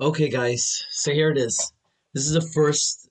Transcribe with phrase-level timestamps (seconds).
[0.00, 0.84] Okay, guys.
[0.92, 1.72] So here it is.
[2.14, 3.08] This is the first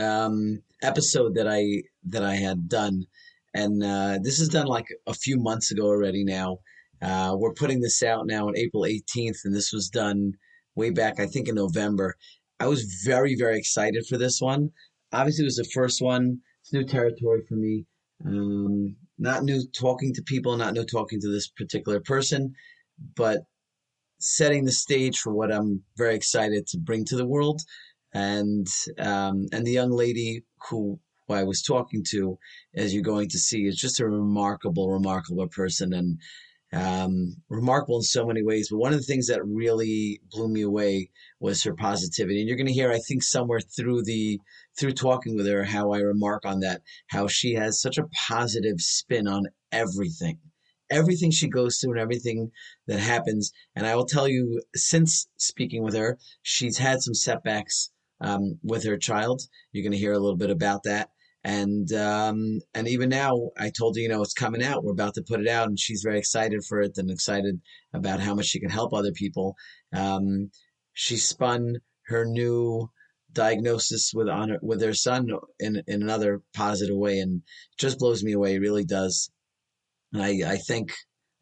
[0.00, 3.04] um, episode that I that I had done,
[3.52, 6.24] and uh, this is done like a few months ago already.
[6.24, 6.60] Now
[7.02, 10.32] uh, we're putting this out now on April 18th, and this was done
[10.74, 12.16] way back, I think, in November.
[12.58, 14.70] I was very very excited for this one.
[15.12, 16.38] Obviously, it was the first one.
[16.62, 17.84] It's new territory for me.
[18.24, 22.54] Um, not new talking to people, not new talking to this particular person,
[23.16, 23.42] but
[24.22, 27.60] setting the stage for what I'm very excited to bring to the world.
[28.14, 28.66] And
[28.98, 32.38] um, and the young lady who, who I was talking to,
[32.74, 36.18] as you're going to see, is just a remarkable, remarkable person and
[36.74, 38.68] um, remarkable in so many ways.
[38.70, 41.10] But one of the things that really blew me away
[41.40, 42.40] was her positivity.
[42.40, 44.40] And you're going to hear, I think, somewhere through the
[44.78, 48.80] through talking with her, how I remark on that, how she has such a positive
[48.80, 50.38] spin on everything
[50.92, 52.50] everything she goes through and everything
[52.86, 53.52] that happens.
[53.74, 58.84] And I will tell you, since speaking with her, she's had some setbacks um, with
[58.84, 59.42] her child.
[59.72, 61.10] You're going to hear a little bit about that.
[61.44, 64.84] And um, and even now, I told her, you know, it's coming out.
[64.84, 67.60] We're about to put it out, and she's very excited for it and excited
[67.92, 69.56] about how much she can help other people.
[69.92, 70.52] Um,
[70.92, 72.90] she spun her new
[73.32, 77.42] diagnosis with on her, with her son in in another positive way, and
[77.76, 78.54] just blows me away.
[78.54, 79.28] It really does.
[80.12, 80.92] And I, I thank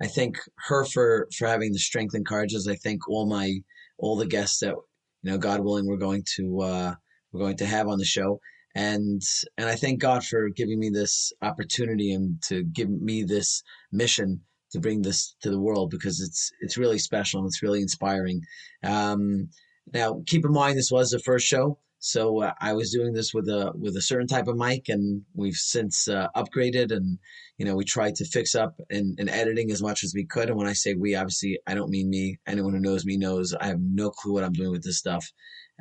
[0.02, 2.54] I thank her for for having the strength and courage.
[2.54, 3.58] As I thank all my
[3.98, 4.74] all the guests that
[5.22, 6.94] you know, God willing, we're going to uh,
[7.32, 8.40] we're going to have on the show.
[8.74, 9.20] And
[9.58, 14.42] and I thank God for giving me this opportunity and to give me this mission
[14.72, 18.42] to bring this to the world because it's it's really special and it's really inspiring.
[18.84, 19.48] Um,
[19.92, 23.34] now, keep in mind this was the first show, so uh, I was doing this
[23.34, 27.18] with a with a certain type of mic, and we've since uh, upgraded, and
[27.58, 30.48] you know we tried to fix up and, in editing as much as we could.
[30.48, 32.38] And when I say we, obviously I don't mean me.
[32.46, 35.30] Anyone who knows me knows I have no clue what I'm doing with this stuff.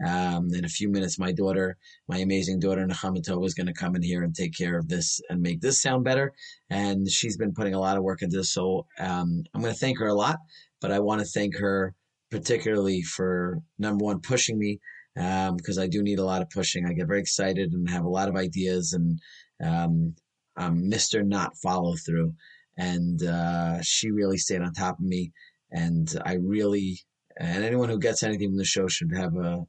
[0.06, 3.95] Um, in a few minutes, my daughter, my amazing daughter Nachamato, is going to come
[3.95, 6.33] in here and take care of this and make this sound better.
[6.70, 9.80] And she's been putting a lot of work into this, so um, I'm going to
[9.80, 10.38] thank her a lot.
[10.82, 11.95] But I want to thank her
[12.30, 14.80] particularly for number one pushing me
[15.15, 16.86] because um, I do need a lot of pushing.
[16.86, 19.20] I get very excited and have a lot of ideas, and
[19.64, 20.15] um,
[20.55, 21.25] I'm Mr.
[21.25, 22.33] Not Follow Through.
[22.77, 25.31] And uh, she really stayed on top of me.
[25.71, 26.99] And I really,
[27.39, 29.64] and anyone who gets anything from the show should have a,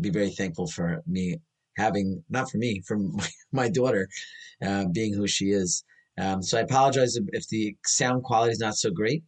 [0.00, 1.36] be very thankful for me
[1.76, 4.08] having, not for me, from my, my daughter
[4.64, 5.84] uh, being who she is.
[6.18, 9.24] Um, so I apologize if the sound quality is not so great.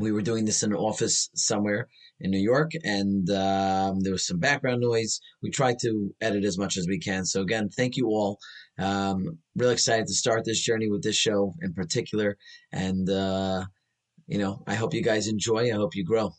[0.00, 1.88] We were doing this in an office somewhere
[2.20, 5.20] in New York, and um, there was some background noise.
[5.42, 7.24] We tried to edit as much as we can.
[7.24, 8.38] So again, thank you all.
[8.78, 12.36] Um, really excited to start this journey with this show in particular,
[12.72, 13.64] and uh,
[14.28, 15.68] you know, I hope you guys enjoy.
[15.72, 16.30] I hope you grow.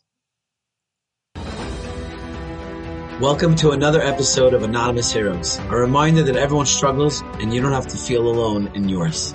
[3.20, 5.60] Welcome to another episode of Anonymous Heroes.
[5.60, 9.34] A reminder that everyone struggles, and you don't have to feel alone in yours.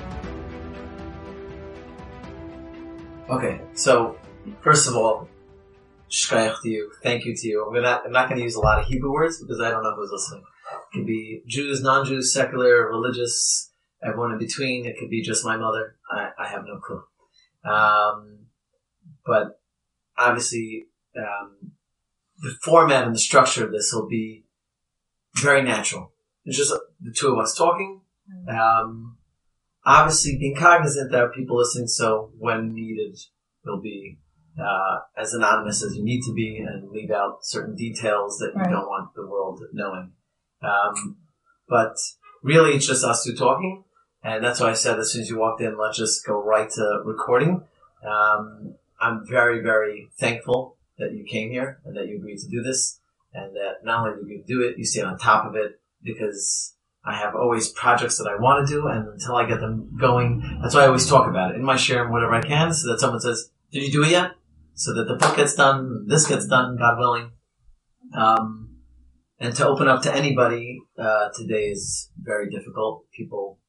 [3.28, 4.18] Okay, so
[4.60, 5.30] first of all,
[6.10, 7.64] shkayach to you, thank you to you.
[7.66, 9.94] I'm gonna, I'm not gonna use a lot of Hebrew words because I don't know
[9.96, 10.42] who's listening.
[10.42, 14.84] It could be Jews, non-Jews, secular, religious, everyone in between.
[14.84, 15.96] It could be just my mother.
[16.10, 17.02] I, I have no clue.
[17.64, 18.40] Um,
[19.24, 19.58] but
[20.18, 20.84] obviously,
[21.16, 21.72] um,
[22.42, 24.44] the format and the structure of this will be
[25.36, 26.12] very natural.
[26.44, 28.02] It's just the two of us talking.
[28.50, 29.16] Um,
[29.84, 33.18] obviously, being cognizant that people listening, so when needed,
[33.64, 34.18] will be
[34.58, 38.60] uh, as anonymous as you need to be and leave out certain details that you
[38.60, 38.70] right.
[38.70, 40.12] don't want the world knowing.
[40.62, 41.16] Um,
[41.68, 41.96] but
[42.42, 43.84] really, it's just us two talking,
[44.22, 46.70] and that's why I said as soon as you walked in, let's just go right
[46.70, 47.62] to recording.
[48.06, 52.62] Um, I'm very, very thankful that you came here and that you agreed to do
[52.62, 53.00] this,
[53.32, 56.73] and that not only do you do it, you stay on top of it because
[57.06, 60.60] I have always projects that I want to do, and until I get them going,
[60.62, 62.90] that's why I always talk about it in my share and whatever I can, so
[62.90, 64.32] that someone says, "Did you do it yet?"
[64.74, 67.30] so that the book gets done, this gets done, God willing.
[68.16, 68.80] Um,
[69.38, 73.04] and to open up to anybody uh, today is very difficult.
[73.16, 73.60] People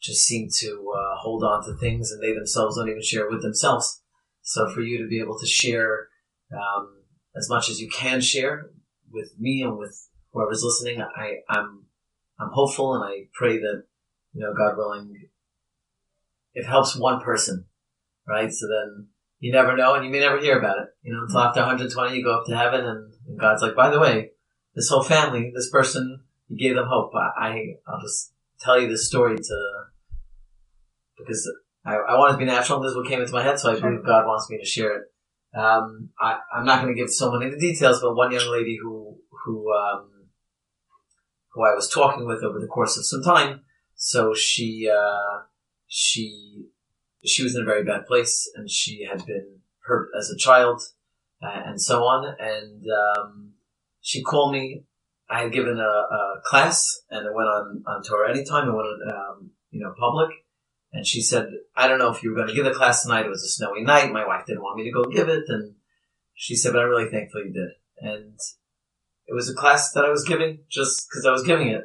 [0.00, 3.42] just seem to uh, hold on to things, and they themselves don't even share with
[3.42, 4.02] themselves.
[4.42, 6.08] So for you to be able to share
[6.52, 7.02] um,
[7.36, 8.70] as much as you can share
[9.10, 11.84] with me and with whoever's listening, I, I'm
[12.40, 13.84] I'm hopeful, and I pray that
[14.34, 15.28] you know, God willing,
[16.54, 17.66] it helps one person,
[18.26, 18.52] right?
[18.52, 19.08] So then
[19.40, 20.88] you never know, and you may never hear about it.
[21.02, 23.90] You know, until after 120, you go up to heaven, and, and God's like, by
[23.90, 24.30] the way,
[24.74, 27.12] this whole family, this person, you gave them hope.
[27.14, 29.72] I, I'll just tell you this story to
[31.16, 31.50] because
[31.84, 32.78] I, I want it to be natural.
[32.78, 34.64] And this is what came into my head, so I believe God wants me to
[34.64, 35.02] share it
[35.54, 38.50] um, I, I'm not going to give so many of the details, but one young
[38.50, 40.10] lady who who um,
[41.52, 43.62] who I was talking with over the course of some time.
[43.94, 45.42] So she uh,
[45.86, 46.66] she
[47.24, 50.82] she was in a very bad place, and she had been hurt as a child,
[51.42, 52.34] uh, and so on.
[52.38, 53.52] And um,
[54.00, 54.84] she called me.
[55.30, 58.68] I had given a, a, class, and it went on on Torah anytime.
[58.68, 60.30] It went um, you know, public.
[60.92, 63.26] And she said, I don't know if you were going to give the class tonight.
[63.26, 64.12] It was a snowy night.
[64.12, 65.44] My wife didn't want me to go give it.
[65.48, 65.74] And
[66.34, 67.68] she said, but I'm really thankful you did.
[67.98, 68.38] And
[69.28, 71.84] it was a class that I was giving just because I was giving it.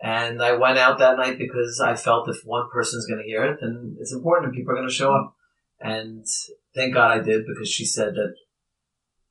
[0.00, 3.44] And I went out that night because I felt if one person's going to hear
[3.44, 5.36] it, then it's important and people are going to show up.
[5.80, 6.26] And
[6.74, 8.34] thank God I did because she said that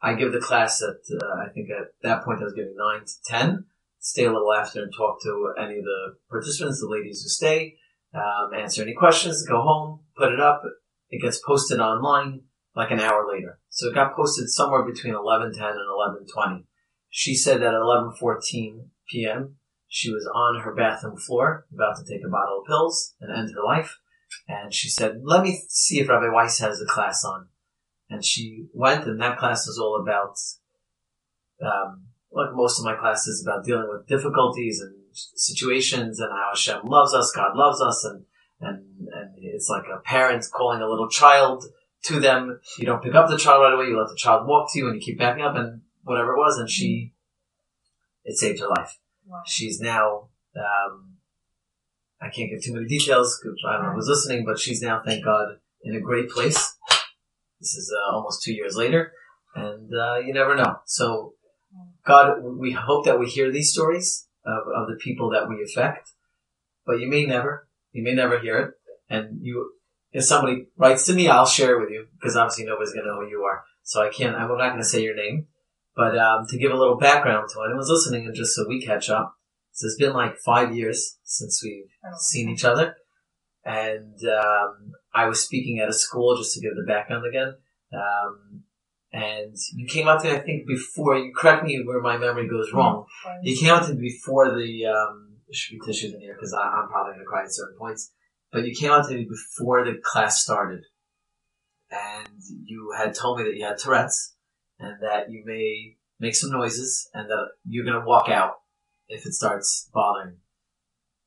[0.01, 3.01] I give the class at, uh, I think at that point I was giving 9
[3.05, 3.65] to 10,
[3.99, 7.75] stay a little after and talk to any of the participants, the ladies who stay,
[8.15, 10.63] um, answer any questions, go home, put it up.
[11.09, 12.41] It gets posted online
[12.75, 13.59] like an hour later.
[13.69, 16.63] So it got posted somewhere between 11.10 and 11.20.
[17.11, 22.25] She said that at 11.14 p.m., she was on her bathroom floor, about to take
[22.25, 23.97] a bottle of pills and end her life.
[24.47, 27.47] And she said, let me see if Rabbi Weiss has the class on.
[28.09, 30.37] And she went, and that class was all about,
[31.61, 36.85] um, like most of my classes, about dealing with difficulties and situations and how Hashem
[36.85, 38.23] loves us, God loves us, and,
[38.61, 41.65] and, and it's like a parent calling a little child
[42.05, 42.61] to them.
[42.77, 44.87] You don't pick up the child right away, you let the child walk to you,
[44.87, 47.13] and you keep backing up, and whatever it was, and she,
[48.23, 48.99] it saved her life.
[49.25, 49.41] Wow.
[49.45, 51.17] She's now, um,
[52.21, 55.01] I can't give too many details because I don't know who's listening, but she's now,
[55.05, 56.75] thank God, in a great place.
[57.59, 59.13] This is uh, almost two years later,
[59.55, 60.77] and uh, you never know.
[60.85, 61.33] So,
[62.05, 66.11] God, we hope that we hear these stories of, of the people that we affect,
[66.85, 68.73] but you may never, you may never hear it.
[69.09, 69.73] And you,
[70.11, 73.11] if somebody writes to me, I'll share it with you because obviously nobody's going to
[73.11, 73.63] know who you are.
[73.83, 75.47] So I can't, I'm not going to say your name,
[75.95, 79.09] but um, to give a little background to anyone's listening, and just so we catch
[79.09, 79.35] up,
[79.71, 82.95] so it's been like five years since we've oh, seen each other,
[83.65, 87.55] and um, I was speaking at a school just to give the background again.
[87.93, 88.63] Um,
[89.13, 91.17] and you came out to me, I think, before.
[91.17, 92.77] You correct me where my memory goes mm-hmm.
[92.77, 93.05] wrong.
[93.43, 94.85] You came out to me before the.
[94.85, 98.11] Um, should be tissues in here because I'm probably going to cry at certain points.
[98.51, 100.83] But you came out to me before the class started,
[101.89, 104.35] and you had told me that you had Tourette's
[104.81, 108.55] and that you may make some noises and that you're going to walk out
[109.07, 110.37] if it starts bothering.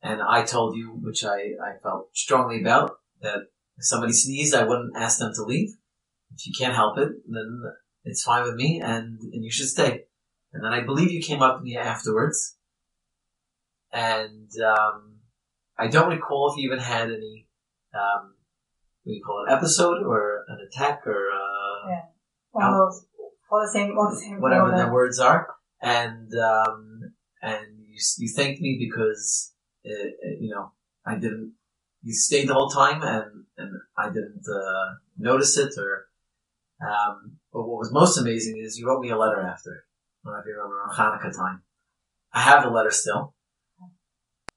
[0.03, 4.65] And I told you, which I, I felt strongly about, that if somebody sneezed, I
[4.65, 5.71] wouldn't ask them to leave.
[6.35, 7.63] If you can't help it, then
[8.05, 10.05] it's fine with me and, and you should stay.
[10.53, 12.57] And then I believe you came up to me afterwards.
[13.93, 15.21] And, um,
[15.79, 17.49] I don't recall if you even had any,
[17.95, 18.35] um,
[19.03, 22.03] what do you call it, episode or an attack or, uh, yeah.
[22.53, 23.07] One of those
[23.55, 24.41] all the same, all the same.
[24.41, 25.49] Whatever the words are,
[25.81, 29.53] and um, and you you thanked me because
[29.85, 30.73] it, uh, it, uh, you know
[31.07, 31.55] I didn't.
[32.03, 35.73] You stayed the whole time, and and I didn't uh, notice it.
[35.79, 36.07] Or,
[36.87, 39.85] um, but what was most amazing is you wrote me a letter after.
[40.25, 41.63] I don't know if you remember on Hanukkah time.
[42.33, 43.35] I have the letter still.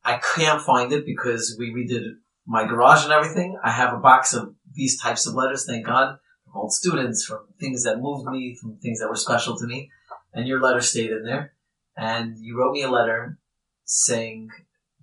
[0.03, 2.03] I can't find it because we redid
[2.47, 3.59] my garage and everything.
[3.61, 6.17] I have a box of these types of letters, thank God
[6.51, 9.91] from old students, from things that moved me, from things that were special to me.
[10.33, 11.53] And your letter stayed in there.
[11.95, 13.38] And you wrote me a letter
[13.86, 14.50] saying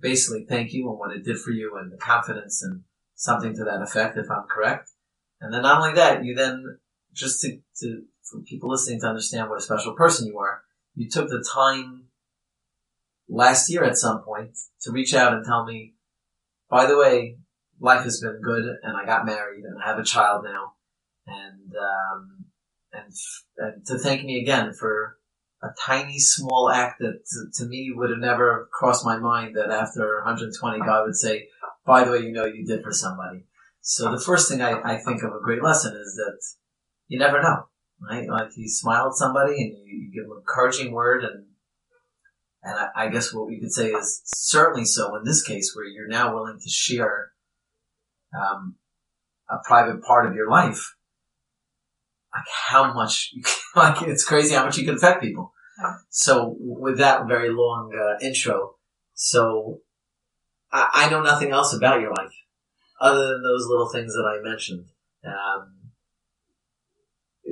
[0.01, 2.83] basically thank you and what it did for you and the confidence and
[3.15, 4.91] something to that effect, if I'm correct.
[5.41, 6.79] And then not only that, you then,
[7.13, 10.63] just to, to for people listening to understand what a special person you are,
[10.95, 12.05] you took the time
[13.29, 15.95] last year at some point to reach out and tell me,
[16.69, 17.39] by the way,
[17.81, 20.74] life has been good and I got married and I have a child now
[21.27, 22.45] and um,
[22.93, 23.13] and,
[23.59, 25.19] and to thank me again for
[25.63, 29.71] a tiny small act that to, to, me would have never crossed my mind that
[29.71, 31.49] after 120 God would say,
[31.87, 33.45] by the way, you know you did for somebody.
[33.81, 36.39] So the first thing I, I think of a great lesson is that
[37.09, 37.69] you never know,
[38.01, 38.29] right?
[38.29, 41.47] Like you smile at somebody and you, you give them an encouraging word and
[42.63, 45.85] and I, I guess what we could say is certainly so in this case where
[45.85, 47.33] you're now willing to share
[48.35, 48.77] um,
[49.51, 50.95] a private part of your life
[52.35, 55.53] like how much you can, like it's crazy how much you can affect people.
[56.11, 58.77] So with that very long uh, intro,
[59.15, 59.81] so
[60.73, 62.33] I, I, know nothing else about your life
[63.01, 64.87] other than those little things that I mentioned.
[65.25, 65.91] Um,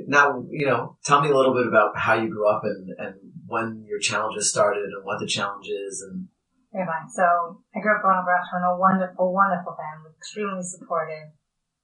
[0.07, 3.15] now, you know, tell me a little bit about how you grew up and, and
[3.45, 6.27] when your challenges started and what the challenge is and.
[6.73, 7.05] Fine.
[7.13, 11.29] So I grew up on a in a wonderful, wonderful family, extremely supportive.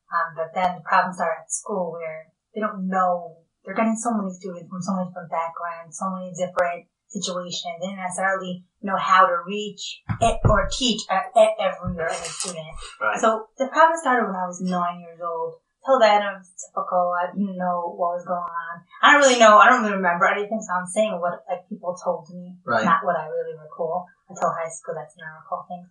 [0.09, 4.15] Um, but then the problem started at school where they don't know they're getting so
[4.15, 7.77] many students from so many different backgrounds, so many different situations.
[7.81, 11.93] They don't necessarily know how to reach it or teach at, at every
[12.25, 12.65] student.
[13.01, 13.19] Right.
[13.19, 15.61] So the problem started when I was nine years old.
[15.85, 17.13] Till then, it was typical.
[17.15, 18.75] I didn't know what was going on.
[18.99, 19.57] I don't really know.
[19.57, 22.83] I don't really remember anything, so I'm saying what like people told me, Right.
[22.83, 24.05] not what I really recall.
[24.27, 25.87] Until high school, that's when I recall things.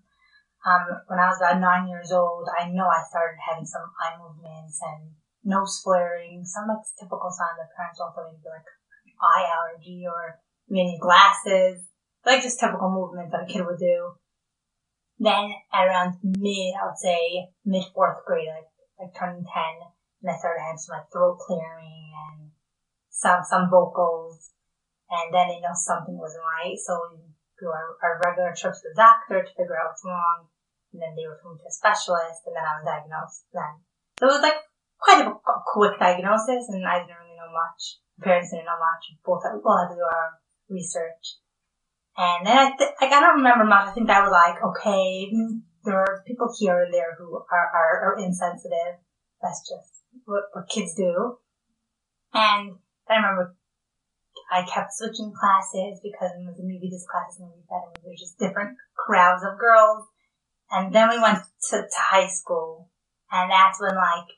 [0.66, 4.20] Um, when I was about nine years old, I know I started having some eye
[4.20, 8.66] movements and nose flaring, some like typical signs that parents also maybe like
[9.18, 11.82] eye allergy or maybe glasses,
[12.24, 14.14] like just typical movements that a kid would do.
[15.18, 19.74] Then around mid, I would say mid fourth grade, like like turning ten,
[20.22, 22.50] and I started having some like throat clearing and
[23.10, 24.50] some some vocals,
[25.10, 27.18] and then they know something wasn't right, so we
[27.58, 30.46] do our, our regular trips to the doctor to figure out what's wrong,
[30.94, 33.74] and then they referred me to a specialist, and then I was diagnosed then.
[34.22, 34.62] So it was like
[34.98, 35.32] quite a,
[35.66, 37.98] quick diagnosis, and I didn't really know much.
[38.18, 39.02] My parents didn't know much.
[39.24, 40.38] Both we all had to do our
[40.68, 41.38] research.
[42.18, 43.88] And then I, th- like, I don't remember much.
[43.88, 45.30] I think I was like, okay,
[45.84, 48.98] there are people here and there who are, are, are insensitive.
[49.40, 51.38] That's just what, what kids do.
[52.34, 52.74] And
[53.08, 53.56] I remember
[54.50, 58.76] I kept switching classes because maybe this class is maybe that, and there's just different
[58.96, 60.04] crowds of girls.
[60.70, 61.38] And then we went
[61.70, 62.90] to, to high school,
[63.30, 64.28] and that's when like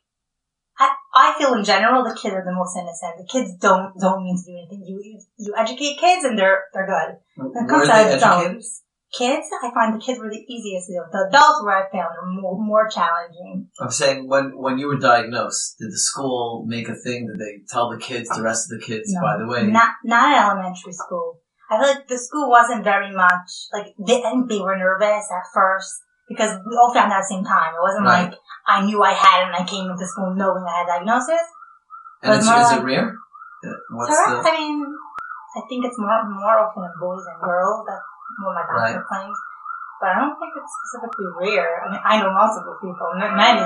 [0.81, 3.21] I, I feel in general the kids are the most innocent.
[3.21, 4.83] The kids don't don't mean to do anything.
[4.87, 7.19] You you, you educate kids and they're they're good.
[7.37, 8.83] When it comes to adults,
[9.13, 11.13] kids, I find the kids were the easiest to deal with.
[11.13, 13.69] The adults where I found are more more challenging.
[13.79, 17.29] I'm saying when when you were diagnosed, did the school make a thing?
[17.29, 19.21] Did they tell the kids, the rest of the kids, No.
[19.21, 19.67] by the way?
[19.67, 21.41] Not not at elementary school.
[21.71, 25.29] I feel like the school wasn't very much like they, I think they were nervous
[25.31, 25.93] at first
[26.31, 27.75] because we all found out at the same time.
[27.75, 28.31] It wasn't Right.
[28.31, 28.39] like
[28.71, 31.43] I knew I had it and I came into school knowing I had a diagnosis.
[32.23, 33.11] and it's, is like- it rare?
[33.91, 34.47] What's Correct.
[34.47, 34.79] the I mean,
[35.59, 37.83] I think it's more more often in boys and girls.
[37.85, 38.07] That's
[38.41, 39.37] what my doctor claims.
[40.01, 41.85] But I don't think it's specifically rare.
[41.85, 43.61] I mean, I know multiple people, many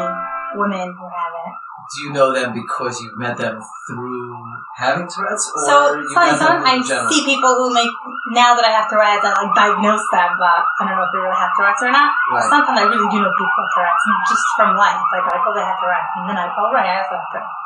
[0.58, 1.54] women who have it.
[1.92, 4.32] Do you know them because you've met them through
[4.80, 6.32] having Tourette's, or So you funny.
[6.32, 7.12] met them Sometimes I general?
[7.12, 7.92] see people who make
[8.32, 11.20] now that I have Tourette's, I like diagnose them, but I don't know if they
[11.20, 12.08] really have Tourette's or not.
[12.32, 12.48] Right.
[12.48, 15.02] Sometimes I really do know people with Tourette's just from life.
[15.12, 17.56] Like, like oh, they have Tourette's, and then I oh right, I also have Tourette's.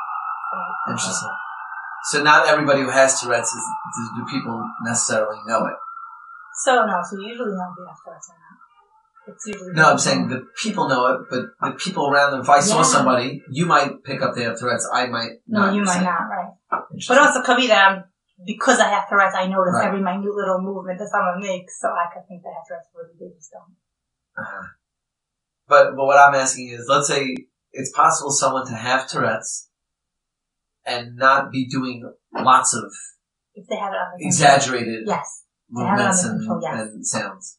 [0.50, 0.56] So,
[0.90, 1.34] Interesting.
[2.10, 3.64] So not everybody who has Tourette's is,
[4.16, 5.76] do, people necessarily know it?
[6.64, 8.47] So no, so usually know if you have Tourette's or not.
[9.74, 12.40] No, I'm saying the people know it, but the people around them.
[12.40, 12.82] If I saw Yeah.
[12.84, 14.88] somebody, you might pick up they have Tourette's.
[14.92, 15.74] I might No, not.
[15.74, 16.52] you might not, right?
[17.08, 18.04] But also could be that I'm,
[18.46, 19.86] because I have Tourette's, I notice Right.
[19.88, 23.18] every minute little movement that someone makes, so I could think they have Tourette's, but
[23.18, 23.74] they just don't.
[24.44, 24.66] Uh-huh.
[25.66, 27.34] But but what I'm asking is, let's say
[27.72, 29.68] it's possible someone to have Tourette's
[30.86, 32.90] and not be doing lots of
[33.54, 34.26] If they have it under control.
[34.28, 35.44] exaggerated Yes.
[35.70, 36.80] They have it movements and, control, yes.
[36.80, 37.58] and sounds.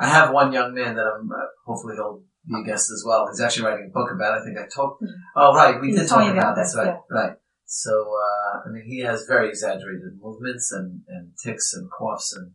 [0.00, 3.28] I have one young man that I'm uh, hopefully he'll be a guest as well.
[3.30, 4.38] He's actually writing a book about.
[4.38, 4.40] it.
[4.40, 5.02] I think I talked.
[5.02, 5.08] Mhm.
[5.36, 6.74] Oh right, we did talk about about this.
[6.76, 7.36] Right, right.
[7.66, 12.52] So uh, I mean, he has very exaggerated movements and and ticks and coughs and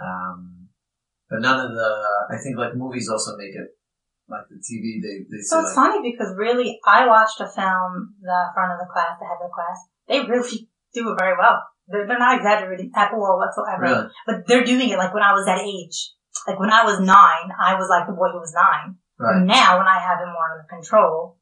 [0.00, 0.68] um,
[1.28, 1.90] but none of the.
[2.30, 3.68] I think like movies also make it
[4.28, 5.02] like the TV.
[5.02, 8.78] They they So it's like, funny because really, I watched a film, the front of
[8.78, 9.78] the class, the head of the class.
[10.08, 11.62] They really do it very well.
[11.86, 13.82] They're, they're not exaggerating at all whatsoever.
[13.82, 16.12] really But they're doing it like when I was that age.
[16.46, 18.96] Like when I was nine, I was like the boy who was nine.
[19.18, 19.42] right.
[19.44, 21.38] Now when I have it more under control,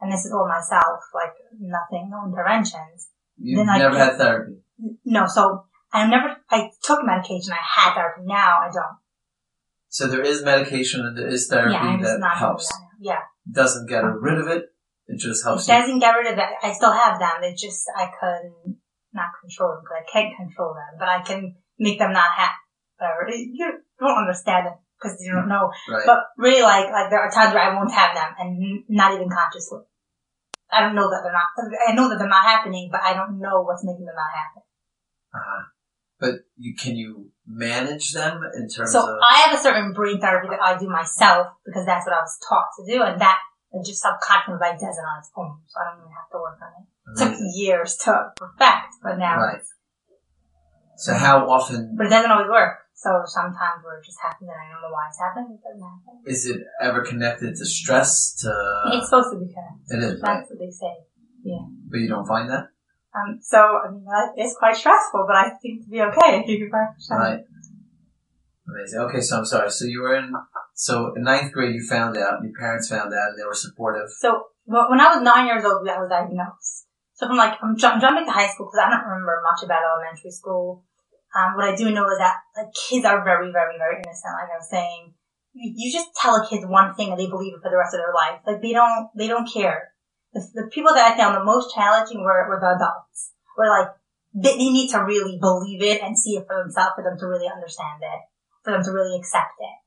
[0.00, 3.08] and this is all myself, like nothing, no interventions.
[3.36, 4.52] You've then I never can- had therapy.
[5.04, 8.98] No, so I never, I took medication, I had therapy, now I don't.
[9.88, 12.68] So there is medication and there is therapy yeah, that not helps.
[12.68, 12.78] that.
[13.00, 13.22] Yeah.
[13.50, 14.64] Doesn't get rid of it.
[15.06, 15.74] It just It helps you.
[15.74, 16.48] doesn't get rid of it.
[16.62, 17.30] I still have them.
[17.40, 18.76] They just, I couldn't,
[19.40, 22.50] control them, because I can't control them, but I can make them not have,
[22.98, 23.26] whatever.
[23.34, 25.70] You don't understand it, because you don't know.
[25.88, 26.06] Right.
[26.06, 29.28] But really, like, like there are times where I won't have them, and not even
[29.28, 29.80] consciously.
[30.70, 31.48] I don't know that they're not,
[31.88, 34.62] I know that they're not happening, but I don't know what's making them not happen.
[35.34, 35.62] uh-huh.
[36.20, 40.20] But you can you manage them in terms So of I have a certain brain
[40.20, 43.38] therapy that I do myself, because that's what I was taught to do, and that,
[43.72, 46.58] it just subcognitively does it on its own, so I don't even have to work
[46.60, 46.86] on it.
[47.08, 49.62] It took years to perfect, but now Right.
[50.96, 52.78] So how often But it doesn't always work.
[52.98, 55.54] So sometimes where it just happens and I don't know why it's happening.
[55.54, 56.18] It doesn't happen.
[56.26, 58.34] is it ever connected to stress?
[58.42, 58.50] To
[58.90, 59.86] it's supposed to be connected.
[59.94, 60.94] it is right, That's what they say.
[61.46, 61.62] Yeah.
[61.86, 62.74] But you don't find that
[63.14, 66.42] Um, so, I mean, that is quite stressful, but I seem to be okay.
[66.46, 66.58] If
[66.98, 67.16] stressful.
[67.16, 67.40] right.
[68.66, 68.98] Amazing.
[69.06, 69.70] Okay, so I'm sorry.
[69.70, 70.34] So you were in
[70.74, 71.76] so in ninth grade.
[71.76, 72.42] You found out.
[72.42, 74.10] Your parents found out, and they were supportive.
[74.10, 76.84] So, when I was nine years old, I was diagnosed.
[77.14, 79.64] So from like, I'm, like, I'm jumping to high school because I don't remember much
[79.64, 80.84] about elementary school.
[81.38, 84.34] Um, what I do know is that like kids are very, very, very innocent.
[84.34, 85.14] Like I was saying,
[85.54, 88.00] you, just tell a kid one thing and they believe it for the rest of
[88.00, 88.42] their life.
[88.46, 89.94] Like they don't, they don't care.
[90.32, 93.32] The, the people that I found the most challenging were, were the adults.
[93.56, 93.88] Were like,
[94.34, 97.26] they, they need to really believe it and see it for themselves for them to
[97.26, 98.20] really understand it,
[98.64, 99.78] for them to really accept it.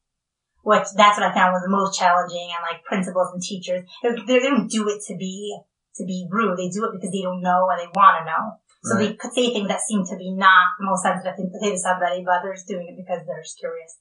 [0.63, 4.13] Which that's what I found was the most challenging and like principals and teachers, they,
[4.27, 5.57] they don't do it to be,
[5.97, 6.57] to be rude.
[6.57, 8.61] They do it because they don't know and they want to know.
[8.83, 9.09] So Right.
[9.09, 11.71] they could say things that seem to be not the most sensitive thing to say
[11.71, 13.99] to somebody, but they're just doing it because they're just curious.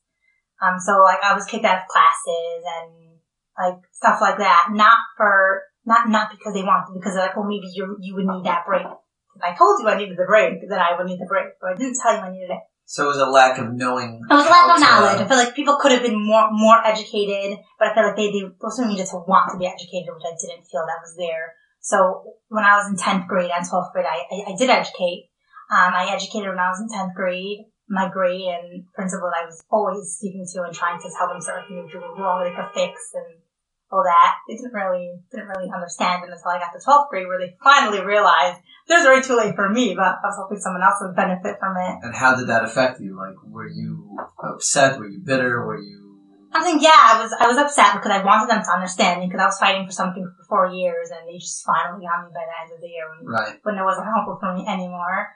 [0.60, 3.20] Um, so like I was kicked out of classes and
[3.60, 7.48] like stuff like that, not for, not, not because they wanted, because they're like, well,
[7.48, 8.88] maybe you, you would need that break.
[9.36, 11.72] If I told you I needed the break, then I would need the break, but
[11.72, 12.64] I didn't tell you I needed it.
[12.90, 14.18] So it was a lack of knowing.
[14.18, 15.20] It was a lack of knowledge.
[15.22, 18.32] I feel like people could have been more, more educated, but I feel like they,
[18.32, 21.54] they also needed to want to be educated, which I didn't feel that was there.
[21.80, 25.30] So when I was in 10th grade and 12th grade, I, I, I did educate.
[25.70, 27.66] Um, I educated when I was in 10th grade.
[27.88, 31.66] My grade and principal I was always speaking to and trying to tell them certain
[31.66, 33.42] things were wrong they could fix and
[33.90, 34.38] all that.
[34.46, 37.56] They didn't really, didn't really understand it until I got to 12th grade where they
[37.64, 38.62] finally realized
[39.00, 41.76] was already too late for me, but I was hoping someone else would benefit from
[41.76, 41.98] it.
[42.02, 43.16] And how did that affect you?
[43.16, 44.98] Like, were you upset?
[44.98, 45.64] Were you bitter?
[45.64, 46.09] Were you?
[46.52, 49.26] I think yeah, I was I was upset because I wanted them to understand me
[49.26, 52.34] because I was fighting for something for four years and they just finally got me
[52.34, 53.54] by the end of the year when, Right.
[53.62, 55.30] when it wasn't helpful for me anymore.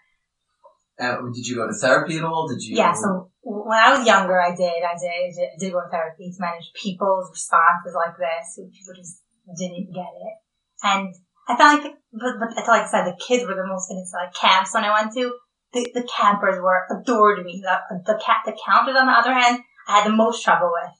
[0.99, 2.47] Uh, did you go to therapy at all?
[2.47, 2.77] Did you?
[2.77, 6.31] Yeah, so when I was younger, I did I did I did, go to therapy
[6.31, 8.59] to manage people's responses like this.
[8.59, 9.23] People just
[9.59, 10.35] didn't get it,
[10.83, 11.15] and
[11.47, 13.91] I felt like but, but I felt like I said the kids were the most
[13.91, 14.19] innocent.
[14.19, 15.35] Like camps when I went to,
[15.75, 17.63] the, the campers were adored me.
[17.63, 20.95] The the cat the counters on the other hand, I had the most trouble with.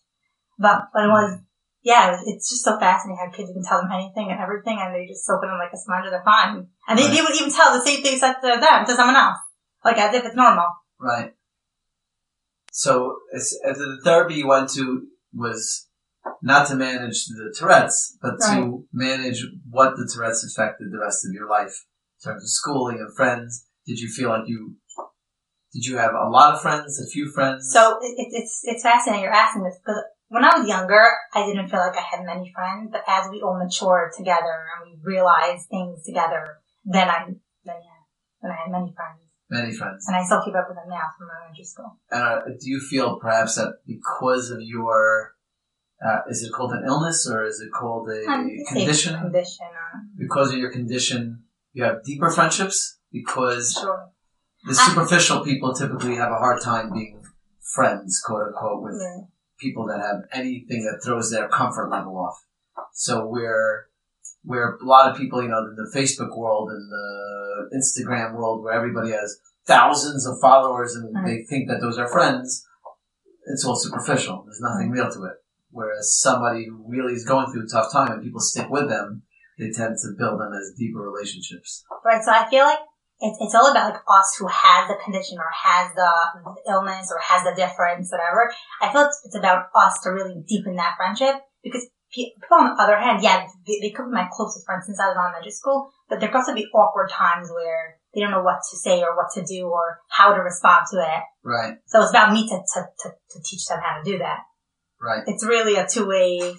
[0.59, 1.13] But but it hmm.
[1.13, 1.41] was
[1.85, 4.95] yeah, it's just so fascinating how kids you can tell them anything and everything, and
[4.95, 6.07] they just soak it in like a sponge.
[6.07, 8.87] and They're fine, and they, they would even tell the same thing said to them
[8.87, 9.37] to someone else,
[9.85, 10.67] like as if it's normal.
[10.99, 11.35] Right.
[12.73, 15.87] So, the therapy you went to was
[16.43, 18.57] not to manage the Tourette's, but Right.
[18.57, 21.85] to manage what the Tourette's affected the rest of your life
[22.19, 23.67] in terms of schooling and friends.
[23.87, 24.77] Did you feel like you?
[25.75, 26.99] Did you have a lot of friends?
[26.99, 27.71] A few friends?
[27.71, 30.03] So it, it's it's fascinating you're asking this because
[30.35, 32.91] when I was younger, I didn't feel like I had many friends.
[32.91, 37.19] But as we all matured together and we realized things together, then I
[37.65, 38.01] then yeah,
[38.43, 40.05] then I had many friends, many friends.
[40.09, 41.91] and I still keep up with them now from elementary school.
[42.11, 45.35] And uh, do you feel perhaps that because of your,
[46.05, 49.19] uh, is it called an illness or is it called a Um, condition?
[49.21, 54.11] Condition, uh, Because of your condition, you have deeper friendships because sure.
[54.67, 57.23] the superficial people typically have a hard time being
[57.75, 59.21] friends, quote unquote, with Yeah.
[59.59, 62.37] People that have anything that throws their comfort level off.
[62.93, 63.87] So we're,
[64.43, 68.63] where a lot of people, you know, in the Facebook world and the Instagram world
[68.63, 71.25] where everybody has thousands of followers and Right.
[71.27, 72.67] they think that those are friends,
[73.47, 74.43] it's all superficial.
[74.45, 75.37] There's nothing real to it.
[75.71, 79.23] Whereas somebody who really is going through a tough time and people stick with them,
[79.59, 81.85] they tend to build them as deeper relationships.
[82.05, 82.23] Right.
[82.23, 82.79] So I feel like
[83.21, 86.11] it's, it's all about like us who has the condition or has the
[86.69, 88.53] illness or has the difference, whatever.
[88.83, 92.83] I feel it's, it's about us to really deepen that friendship because people on the
[92.83, 95.53] other hand, yeah, they, they could be my closest friends since I was in elementary
[95.53, 99.03] school, but there could also be awkward times where they don't know what to say
[99.03, 101.23] or what to do or how to respond to it.
[101.43, 104.41] Right, So it's about me to, to, to, to teach them how to do that.
[105.01, 105.23] right.
[105.27, 106.55] It's really a two-way.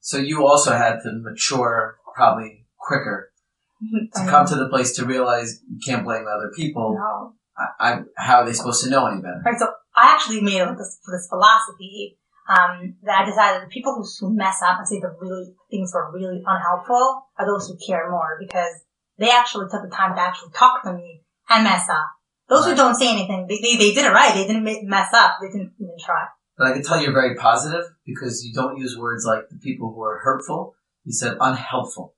[0.00, 3.31] So you also had to mature probably quicker
[4.14, 6.96] to come to the place to realize you can't blame other people.
[6.98, 7.34] No.
[7.56, 9.42] I, I, how are they supposed to know any better?
[9.44, 12.18] Right, so I actually made this, this philosophy
[12.48, 15.92] um, that I decided the people who, who mess up and say the really things
[15.94, 18.82] were really unhelpful are those who care more because
[19.18, 22.06] they actually took the time to actually talk to me and mess up.
[22.48, 24.34] Those who don't say anything, they, they, they did it right.
[24.34, 25.38] They didn't mess up.
[25.40, 26.26] They didn't even try.
[26.58, 29.92] But I can tell you're very positive because you don't use words like the people
[29.94, 30.74] who are hurtful.
[31.04, 32.14] You said unhelpful.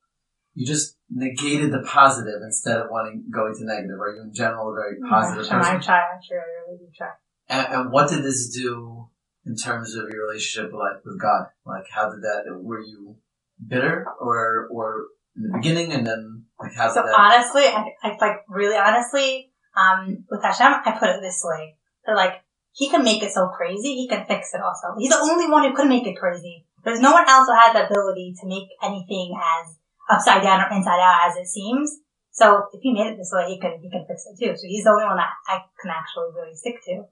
[0.53, 3.99] You just negated the positive instead of wanting going to negative.
[3.99, 5.81] Are you in general a very positive I try, I person?
[5.81, 7.09] try, I'm I really do try.
[7.47, 9.09] And, and what did this do
[9.45, 11.47] in terms of your relationship like with God?
[11.65, 12.43] Like how did that?
[12.47, 13.17] Were you
[13.65, 17.15] bitter or or in the beginning and then like how did that?
[17.17, 21.75] honestly, I, I like really honestly, um, with Hashem, I put it this way.
[22.05, 22.41] They're like,
[22.73, 24.97] he can make it so crazy, he can fix it also.
[24.97, 26.65] He's the only one who could make it crazy.
[26.83, 29.77] There's no one else who has the ability to make anything as
[30.09, 31.91] upside down or inside out as it seems.
[32.31, 34.53] So if he made it this way, he can, he can fix it too.
[34.57, 37.07] So he's the only one that I can actually really stick to.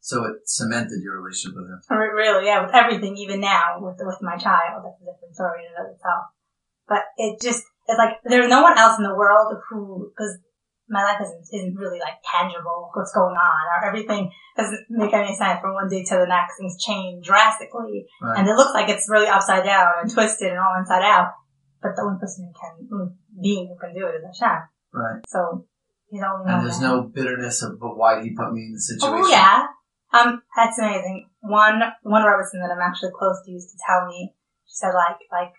[0.00, 1.80] so it cemented your relationship with him.
[1.90, 5.66] Re- Really, yeah, with everything, even now, with with my child, that's a different story
[5.66, 6.24] in and of itself.
[6.86, 10.38] But it just, it's like there's no one else in the world who, because
[10.88, 15.34] my life isn't, isn't really like tangible, what's going on, or everything doesn't make any
[15.36, 16.56] sense from one day to the next.
[16.56, 18.06] Things change drastically.
[18.22, 18.38] Right.
[18.38, 21.34] And it looks like it's really upside down and twisted and all inside out.
[21.82, 24.62] But the only person who can, being who can do it is Hashem.
[24.92, 25.20] Right.
[25.28, 25.66] So,
[26.10, 28.72] he's only And there's that- no bitterness of, but why did he put me in
[28.74, 29.24] this situation?
[29.24, 29.66] Oh yeah.
[30.12, 31.28] Um, that's amazing.
[31.40, 34.34] One, one Rebbetzin that I'm actually close to used to tell me,
[34.66, 35.52] she said like, like,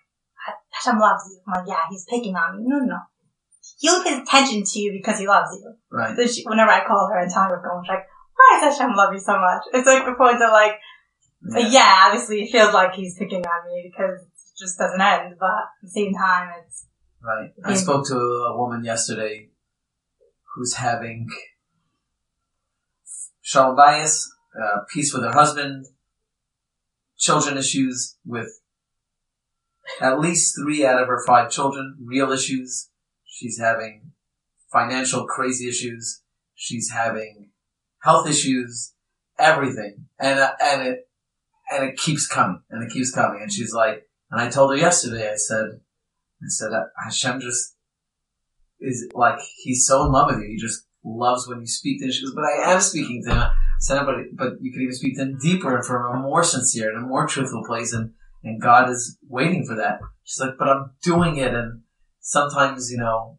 [0.70, 1.38] Hashem loves you.
[1.46, 2.64] I'm like, yeah, he's picking on me.
[2.66, 2.98] No, no, no.
[3.78, 5.72] He only pays attention to you because he loves you.
[5.90, 6.16] Right.
[6.16, 8.06] So she, whenever I call her and tell her what's going she's like,
[8.36, 9.62] why does Hashem love you so much?
[9.72, 10.72] It's like the point of like,
[11.46, 11.68] Yeah.
[11.68, 14.18] yeah, obviously it feels like he's picking on me because
[14.60, 16.86] just doesn't end, but at the same time it's,
[17.22, 17.50] Right.
[17.64, 19.50] I spoke to a woman yesterday
[20.54, 21.28] who's having
[23.42, 24.24] shalom bayis,
[24.58, 25.86] uh, peace with her husband,
[27.18, 28.48] children issues with
[30.00, 32.88] at least three out of her five children, real issues.
[33.26, 34.12] She's having
[34.72, 36.22] financial crazy issues.
[36.54, 37.50] She's having
[38.02, 38.94] health issues,
[39.38, 40.06] everything.
[40.18, 41.08] And, uh, and it,
[41.70, 43.40] and it keeps coming and it keeps coming.
[43.42, 45.80] And she's like, and I told her yesterday, I said,
[46.42, 47.76] I said, uh, Hashem just
[48.80, 50.48] is like, he's so in love with you.
[50.48, 52.12] He just loves when you speak to him.
[52.12, 53.38] She goes, but I am speaking to him.
[53.38, 56.42] I said, but, but you can even speak to him deeper and from a more
[56.44, 57.92] sincere and a more truthful place.
[57.92, 58.12] And,
[58.42, 60.00] and God is waiting for that.
[60.24, 61.52] She's like, but I'm doing it.
[61.54, 61.82] And
[62.20, 63.38] sometimes, you know,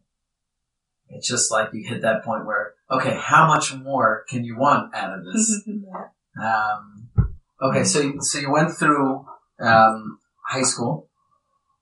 [1.08, 4.94] it's just like you hit that point where, okay, how much more can you want
[4.94, 5.62] out of this?
[5.66, 6.06] yeah.
[6.42, 7.10] Um,
[7.60, 9.24] okay, so you- so you went through
[9.60, 10.18] um,
[10.52, 11.08] high school,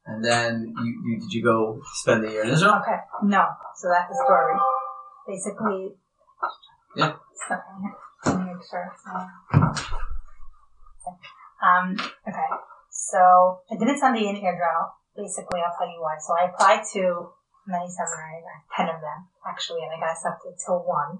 [0.06, 2.78] and then you, you did you go spend the year in Israel?
[2.80, 2.98] Okay.
[3.24, 3.42] No.
[3.74, 4.54] So that's the story.
[5.26, 5.80] Basically.
[6.96, 7.12] Yeah.
[8.26, 8.86] Me make sure.
[11.60, 11.96] Um.
[12.28, 12.50] Okay.
[12.90, 13.20] So
[13.70, 14.94] I didn't send the in Israel.
[15.16, 16.14] Basically, I'll tell you why.
[16.22, 17.34] So I applied to
[17.66, 21.18] many seminaries, ten of them actually, and I got accepted to one.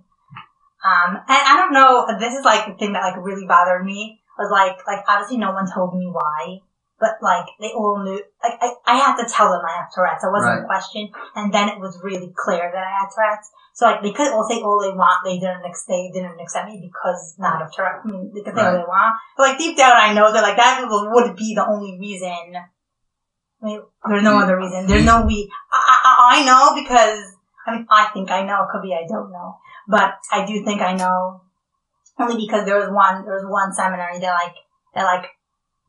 [0.80, 2.06] Um, and I don't know.
[2.18, 5.52] This is like the thing that like really bothered me was like like obviously no
[5.52, 6.64] one told me why,
[7.00, 8.22] but like they all knew.
[8.44, 10.22] Like I, I had to tell them I have Tourette's.
[10.24, 10.66] I wasn't a Right.
[10.68, 13.50] question, and then it was really clear that I had Tourette's.
[13.72, 15.24] So like they could all say all they want.
[15.24, 18.04] They didn't they didn't accept me because not of Tourette's.
[18.04, 18.84] I mean they could say all Right.
[18.84, 21.98] they want, but like deep down I know that like that would be the only
[21.98, 22.52] reason.
[23.62, 24.86] I mean, there's no other reason.
[24.86, 25.50] There's no we.
[25.72, 27.24] I, I, I know because
[27.66, 28.64] I mean I think I know.
[28.64, 29.56] It could be I don't know,
[29.88, 31.42] but I do think I know.
[32.18, 34.54] Only because there was one there was one seminary that like
[34.94, 35.30] that like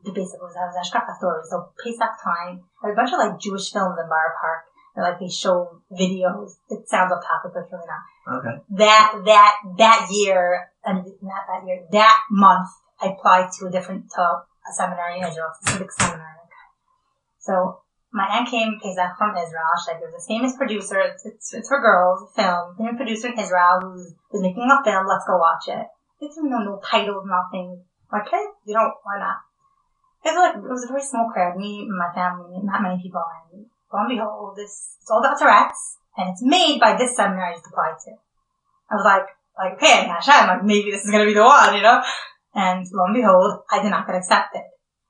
[0.04, 1.42] the basic was that was Ashkafa story.
[1.50, 4.66] So Pesach time, there's a bunch of like Jewish films in Boro Park.
[4.96, 6.60] That like they show videos.
[6.68, 11.48] It sounds off topic, but it's really not Okay, that that that year and not
[11.48, 12.68] that year that month
[13.02, 16.42] I applied to a different to a seminary in Israel, a specific seminary.
[17.40, 17.82] So
[18.14, 19.72] my aunt came Pesach from Israel.
[19.80, 21.00] She's like, there's this famous producer.
[21.00, 22.76] It's, it's, it's for girls, film.
[22.78, 25.08] Famous producer in Israel who's, who's making a film.
[25.08, 25.88] Let's go watch it.
[26.20, 27.82] It's no no titles, nothing.
[28.12, 29.38] Hey, you know, why not?
[30.24, 31.58] It was like it was a very small crowd.
[31.58, 33.24] Me my family, not many people.
[33.52, 37.50] And lo and behold, this it's all about Tourette's, and it's made by this seminary
[37.50, 38.12] I just applied to.
[38.92, 41.76] I was like, like, okay, gosh, I'm like, maybe this is gonna be the one,
[41.76, 42.02] you know?
[42.54, 44.64] And lo and behold, I did not get accepted.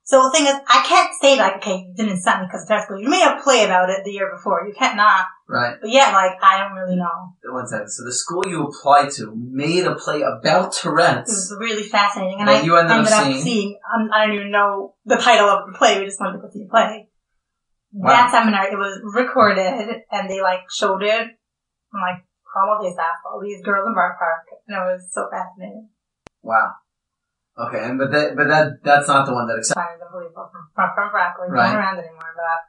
[0.04, 2.68] So the thing is, I can't say like, okay, you didn't accept me because of
[2.68, 4.66] Tourette's, you made a play about it the year before.
[4.68, 5.26] You can't not.
[5.48, 5.76] right.
[5.80, 7.36] But yeah, like, I don't really know.
[7.46, 7.88] One second.
[7.90, 11.30] So the school you applied to made a play about It Tourette's.
[11.30, 13.42] was really fascinating, and I you ended up ended up seeing?
[13.42, 13.80] seeing.
[13.94, 16.00] Um, I don't even know the title of the play.
[16.00, 17.08] We just wanted to go see the play.
[17.94, 18.10] Wow.
[18.10, 21.22] That seminar, it was recorded, and they like showed it.
[21.94, 25.90] I'm like, Carmel Pesach, all these girls in Boro Park, and it was so fascinating.
[26.42, 26.72] Wow.
[27.68, 29.82] Okay, and but that but that that's not the one that accepted.
[29.82, 31.70] Fine, unbelievable from from, from Broccoli, Right.
[31.72, 32.60] not around anymore, but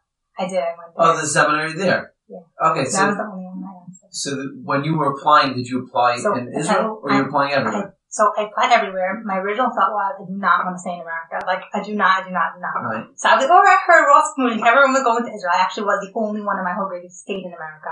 [0.42, 0.58] I did.
[0.60, 1.06] I went there.
[1.06, 2.12] Oh, the seminary there.
[2.28, 2.44] Yeah.
[2.70, 4.10] Okay, that was so the only one I answered.
[4.12, 7.22] so the, when you were applying, did you apply So, in Israel or I- you
[7.22, 7.94] were applying everywhere?
[8.12, 9.24] So I applied everywhere.
[9.24, 11.40] My original thought was I do not want to stay in America.
[11.48, 12.74] Like I do not, I do not, I do not.
[12.84, 13.06] Right.
[13.16, 14.60] So I was like, oh, I heard Ross moving.
[14.60, 15.56] Everyone was going to Israel.
[15.56, 17.88] I actually was the only one in my whole grade who stayed in America.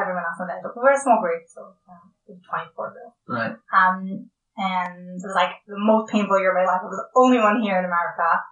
[0.00, 0.72] Everyone else went to Israel.
[0.72, 3.12] We were a small grade, so um, we were 24 girls.
[3.28, 3.54] Right.
[3.68, 6.82] Um, and it was like the most painful year of my life.
[6.82, 8.42] I was the only one here in America.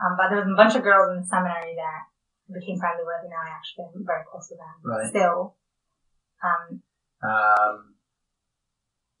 [0.00, 2.00] Um, but there was a bunch of girls in the seminary that
[2.48, 4.74] I became friendly with, and now I actually am very close to them.
[4.84, 5.08] Right.
[5.08, 5.56] Still.
[6.40, 6.80] Um,
[7.20, 7.96] Um,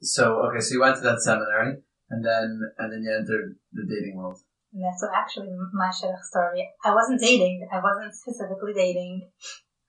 [0.00, 3.84] so okay, so you went to that seminary, and then and then you entered the
[3.84, 4.40] dating world.
[4.72, 6.64] that's what actually my shidduch story.
[6.84, 7.68] I wasn't dating.
[7.68, 9.28] I wasn't specifically dating.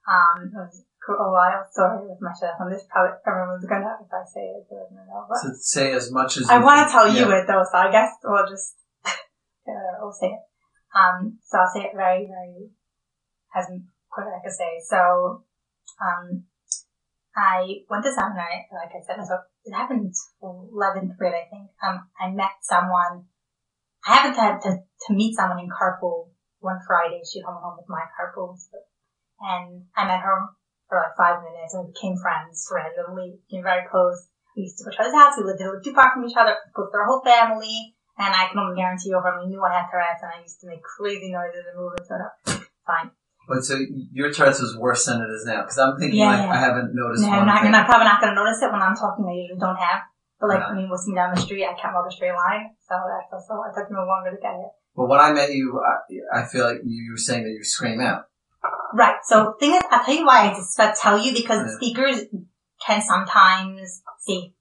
[0.04, 4.22] Um, it was a wild story with myself and this probably everyone's gonna, if I
[4.26, 5.26] say it, gonna know.
[5.28, 7.92] But So say as much as I want to tell you it though, so I
[7.92, 10.44] guess we'll just, uh, we'll say it.
[10.94, 12.70] Um, so I'll say it very, very,
[13.56, 13.66] as
[14.12, 14.72] quick as I can say.
[14.86, 15.44] So,
[16.02, 16.44] um,
[17.36, 21.70] I went to seminary, like I said, so it happened 11th grade, I think.
[21.80, 23.26] Um, I met someone,
[24.06, 26.28] I happened to, to, to meet someone in carpool
[26.60, 27.22] one Friday.
[27.24, 28.58] She came home with my carpool.
[29.40, 30.50] And I met her
[30.92, 34.28] for like five minutes and we became friends randomly, became very close.
[34.60, 35.40] We used to go to each other's house.
[35.40, 37.96] We lived, lived too far from each other, close to our whole family.
[38.20, 40.60] And I can only guarantee you, from we knew I had Tourette's and I used
[40.60, 42.20] to make crazy noises and movements, so
[42.84, 43.16] fine.
[43.48, 43.80] But so
[44.12, 46.52] your Tourette's was worse than it is now, because I'm thinking Yeah, like yeah.
[46.52, 47.64] I haven't noticed No, I'm not.
[47.64, 49.24] I'm probably not going to notice it when I'm talking.
[49.24, 50.04] I usually don't have.
[50.44, 50.76] But like, Yeah.
[50.76, 52.76] when you was me down the street, I can't walk a straight line.
[52.84, 54.72] So that's also, it took me longer to get it.
[54.94, 58.02] But when I met you, I, I feel like you were saying that you scream
[58.02, 58.28] out.
[58.94, 59.16] Right.
[59.24, 61.76] So thing is, I'll tell you why I just to tell you because Yeah.
[61.78, 62.26] speakers
[62.86, 64.54] can sometimes say,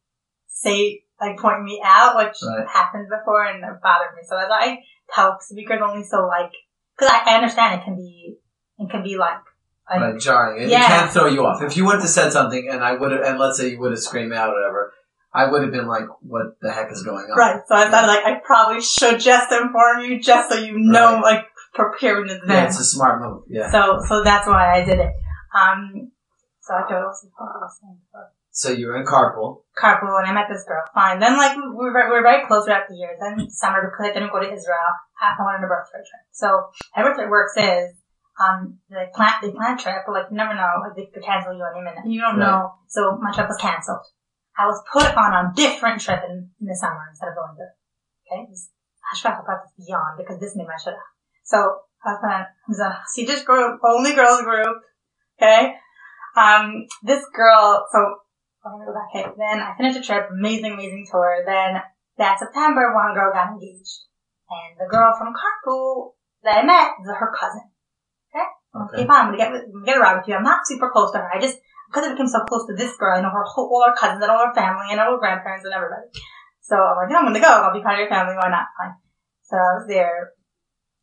[0.49, 2.67] say, like point me out, which Right.
[2.69, 4.23] happened before and it bothered me.
[4.29, 4.79] So why I
[5.15, 6.53] tell speakers only so like,
[6.99, 8.37] cause I, I understand it can be,
[8.79, 9.41] it can be like,
[9.91, 10.63] like Right, jarring.
[10.63, 11.63] It, it can't throw you off.
[11.63, 13.91] If you would have said something and I would have, and let's say you would
[13.93, 14.93] have screamed out or whatever,
[15.33, 17.39] I would have been like, what the heck is going on?
[17.39, 17.61] Right.
[17.69, 21.50] So I thought like I probably should just inform you just so you know like
[21.75, 23.43] prepare in Yeah, it's a smart move.
[23.49, 23.71] Yeah.
[23.71, 25.13] So so that's why I did it.
[25.55, 26.13] Um
[26.61, 27.11] so I go
[28.51, 29.63] So you were in carpool.
[29.79, 30.83] carpool and I met this girl.
[30.95, 31.19] Fine.
[31.21, 33.17] Then like we were, we were very close throughout the year.
[33.21, 34.91] Then summer because I didn't go to Israel,
[35.23, 36.25] I wanted a Birthright trip.
[36.33, 36.49] So
[36.93, 37.95] how Birthright works is
[38.41, 41.23] um they plan they plan a trip, but like you never know, like they could
[41.25, 42.05] cancel you any minute.
[42.07, 42.47] You don't Right.
[42.51, 42.75] know.
[42.89, 44.05] So my trip was cancelled.
[44.59, 47.67] I was put on a different trip in, in the summer instead of going to
[48.29, 48.45] okay.
[49.11, 51.10] Hashgacha pratis beyond because this made my shit up.
[51.51, 51.59] So
[52.07, 54.77] I was on, I was a Hasidic group, only girls group.
[55.35, 55.75] Okay.
[56.39, 57.99] Um, this girl, so
[58.65, 59.11] I'm gonna go back.
[59.11, 61.43] Okay, then I finished a trip, amazing, amazing tour.
[61.45, 61.83] Then
[62.19, 64.07] that September, one girl got engaged,
[64.47, 67.67] and the girl from Carpool that I met is her cousin.
[68.31, 69.07] Okay, Okay.
[69.09, 70.37] fine, I'm gonna get with, get around with you.
[70.37, 71.35] I'm not super close to her.
[71.35, 71.59] I just
[71.91, 74.23] because I became so close to this girl, I know her whole, all her cousins
[74.23, 76.07] and all her family and all her grandparents and everybody.
[76.63, 77.51] So I'm like, yeah, I'm gonna go.
[77.51, 78.39] I'll be part of your family.
[78.39, 78.71] Why not?
[78.79, 78.95] Fine.
[79.43, 80.31] So I was there,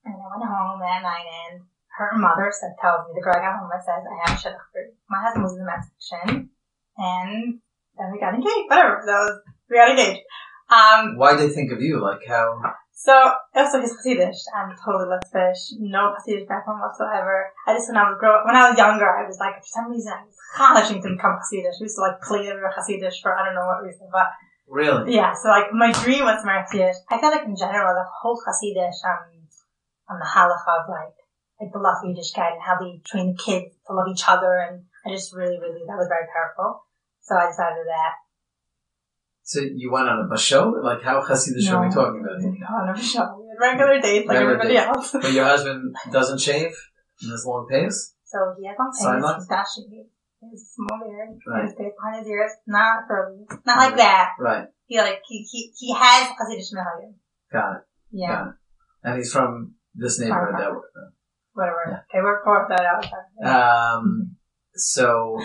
[0.07, 1.61] and I went home that night, and
[1.99, 4.41] her mother said, tells me the girl I got home and says, I have a
[4.41, 4.93] shidduch for you.
[5.09, 6.49] My husband was in the men's section,
[6.97, 7.59] and
[7.97, 8.69] then we got engaged.
[8.69, 9.03] Whatever.
[9.05, 10.21] That was we got engaged.
[10.69, 12.01] Um, Why they think of you?
[12.01, 12.59] Like how?
[12.91, 13.13] so
[13.55, 14.41] also he's Hasidish.
[14.55, 15.73] I'm totally fish.
[15.79, 17.49] No Hasidish background whatsoever.
[17.65, 19.89] I just when I was grow when I was younger, I was like for some
[19.91, 21.79] reason I was challenging to become Hasidish.
[21.79, 24.27] I used to like play the Hasidish for I don't know what reason, but
[24.67, 25.15] Really?
[25.15, 25.31] yeah.
[25.41, 26.99] So like my dream was to marry Hasidish.
[27.09, 29.36] I feel like in general the whole Hasidish um
[30.09, 31.15] on the halacha of like
[31.59, 34.57] like the love for Yiddishkeit and how they train the kids to love each other
[34.69, 36.83] and I just really really that was very powerful.
[37.21, 38.13] So I decided that.
[39.43, 40.71] So you went on a bashow?
[40.83, 41.93] Like how Hasidic are we No.
[41.93, 42.41] talking about?
[42.41, 42.51] here?
[42.59, 43.39] No, show.
[43.39, 44.01] We had regular mm.
[44.01, 44.87] dates like Regular everybody dates.
[44.87, 45.11] else.
[45.13, 46.75] But your husband doesn't shave
[47.21, 48.13] and has long pants?
[48.25, 49.37] So he has long up?
[49.37, 49.87] he's got shit,
[50.43, 51.63] a small beard, Right.
[51.65, 54.31] his face behind his ears, not curly, not like that.
[54.39, 54.67] Right.
[54.85, 57.13] He like, he, he, he has Hasidic Minhagim.
[57.51, 57.81] Got it.
[58.11, 58.53] Yeah, Got it.
[59.03, 60.81] And he's from this neighborhood that we're
[61.57, 62.05] whatever.
[62.09, 63.91] Okay, we're for that out.
[63.91, 64.37] Um,
[64.75, 65.39] so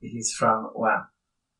[0.00, 1.04] he's from wow.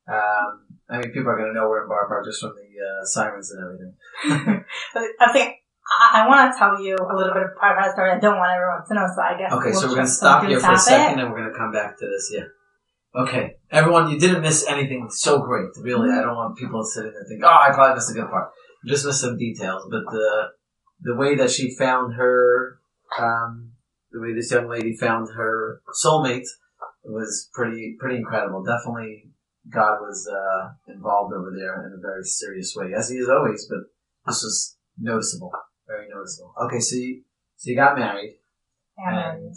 [0.09, 3.05] Um, I mean, people are gonna know we're in Boro Park just from the uh,
[3.05, 4.65] sirens and everything.
[5.21, 5.57] I think,
[5.89, 8.19] I, I want to tell you a little bit of part of the story I
[8.19, 9.53] don't want everyone to know, so I guess.
[9.53, 11.01] Okay, we'll so we're gonna stop here for a stop it.
[11.01, 12.31] second, and we're gonna come back to this.
[12.33, 12.49] Yeah.
[13.15, 15.71] Okay, everyone, you didn't miss anything so great.
[15.81, 18.51] Really, I don't want people sitting there thinking, "Oh, I probably missed a good part."
[18.85, 20.49] You just missed some details, but the
[21.01, 22.81] the way that she found her,
[23.19, 23.73] um,
[24.11, 26.47] the way this young lady found her soulmate
[27.05, 28.65] was pretty pretty incredible.
[28.65, 29.31] Definitely,
[29.71, 33.67] God was uh, involved over there in a very serious way, as He is always.
[33.69, 33.81] But
[34.27, 35.53] this was noticeable,
[35.87, 36.55] very noticeable.
[36.65, 37.23] Okay, so you
[37.57, 38.39] so you got married,
[38.97, 39.55] And, and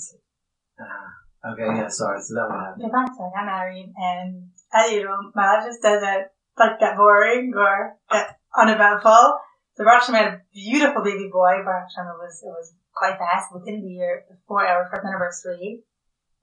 [0.80, 2.22] uh, okay, yeah, sorry.
[2.22, 2.84] So that one happened.
[2.86, 6.28] Okay, fine, so I got married, and as usual, my life just doesn't
[6.58, 9.40] like get boring or get uneventful.
[9.84, 11.62] Baruch Hashem had a beautiful baby boy.
[11.63, 13.54] Baruch Hashem, it was, it was quite fast.
[13.54, 15.84] Within the year, before our first anniversary,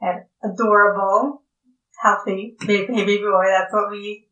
[0.01, 1.43] had adorable,
[2.03, 3.47] healthy baby, baby boy.
[3.49, 4.29] That's what we,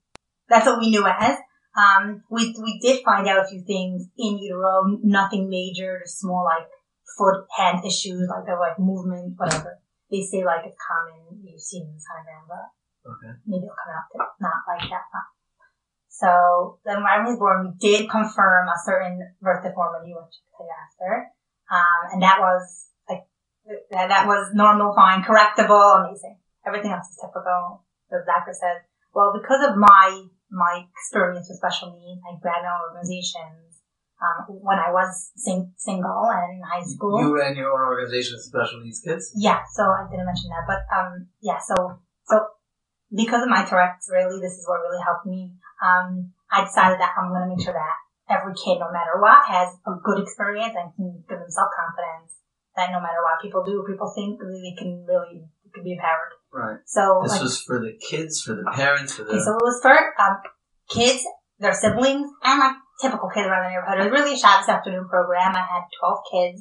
[0.48, 1.38] that's what we knew as.
[1.76, 6.44] Um, we, we did find out a few things in utero, nothing major, just small
[6.44, 6.66] like
[7.18, 9.78] foot, hand issues, like the like movement, whatever.
[10.10, 12.72] They say like it's common, you've seen sonogram, but
[13.06, 13.38] Okay.
[13.46, 15.06] maybe it'll come out to not like that.
[15.14, 15.26] Huh?
[16.16, 20.64] So then when I was born, we did confirm a certain birth deformity, which I
[20.64, 21.10] you after.
[21.68, 23.28] Um, and that was like,
[23.92, 26.40] that, was normal, fine, correctable, amazing.
[26.66, 27.84] Everything else is typical.
[28.08, 33.84] The doctor said, well, because of my, my experience with special needs, I grad organizations,
[34.16, 37.20] um, when I was sing- single and in high school.
[37.20, 39.32] You ran your own organization with special needs kids?
[39.36, 42.40] Yeah, so I didn't mention that, but um, yeah, so so
[43.14, 45.52] because of my Tourette's, really, this is what really helped me.
[45.82, 47.96] Um, I decided that I'm going to make sure that
[48.30, 52.38] every kid, no matter what, has a good experience and can give them self confidence.
[52.76, 56.32] That no matter what people do, people think they can really can be empowered.
[56.52, 56.80] Right.
[56.86, 59.36] So This like, was for the kids, for the parents, for the.
[59.36, 60.40] Okay, so it was for um,
[60.88, 61.20] kids,
[61.60, 64.00] their siblings, and like typical kids around the neighborhood.
[64.00, 65.52] It was really a Shabbos afternoon program.
[65.52, 66.60] I had 12 kids.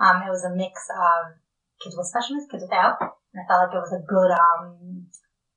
[0.00, 1.36] Um, it was a mix of
[1.84, 2.96] kids with special needs, kids without.
[3.00, 5.06] And I felt like it was a good, um,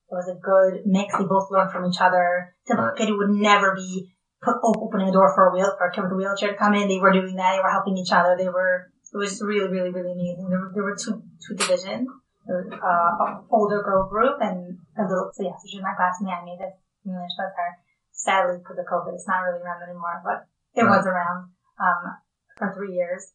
[0.09, 1.17] it was a good mix.
[1.17, 2.55] They both learned from each other.
[2.67, 6.03] Typical who would never be put, opening a door for a wheel, for a kid
[6.03, 6.87] with a wheelchair to come in.
[6.87, 7.55] They were doing that.
[7.55, 8.35] They were helping each other.
[8.37, 10.47] They were, it was really, really, really amazing.
[10.49, 12.07] There were, there were two, two divisions.
[12.47, 15.83] There was, uh, an older girl group and a little, so yeah, so she was
[15.83, 16.15] my class.
[16.23, 16.39] classmate.
[16.39, 17.71] I made it English with her.
[18.15, 20.95] Sadly, because of COVID, it's not really around anymore, but it Right.
[20.95, 21.51] was around,
[21.83, 22.15] um,
[22.55, 23.33] for three years.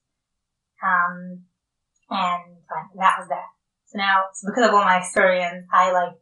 [0.82, 1.44] Um,
[2.08, 2.56] and
[2.96, 3.52] that was that.
[3.86, 6.16] So now, so because of all my experience, I like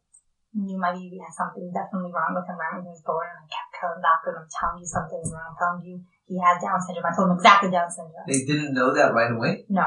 [0.54, 3.38] knew my baby had something definitely wrong with him right when he was born, and
[3.38, 6.78] I kept telling doctors, I'm telling you something's wrong, I'm telling you he has Down
[6.82, 7.06] syndrome.
[7.06, 8.26] I told him exactly Down syndrome.
[8.26, 9.66] They didn't know that right away?
[9.70, 9.86] No.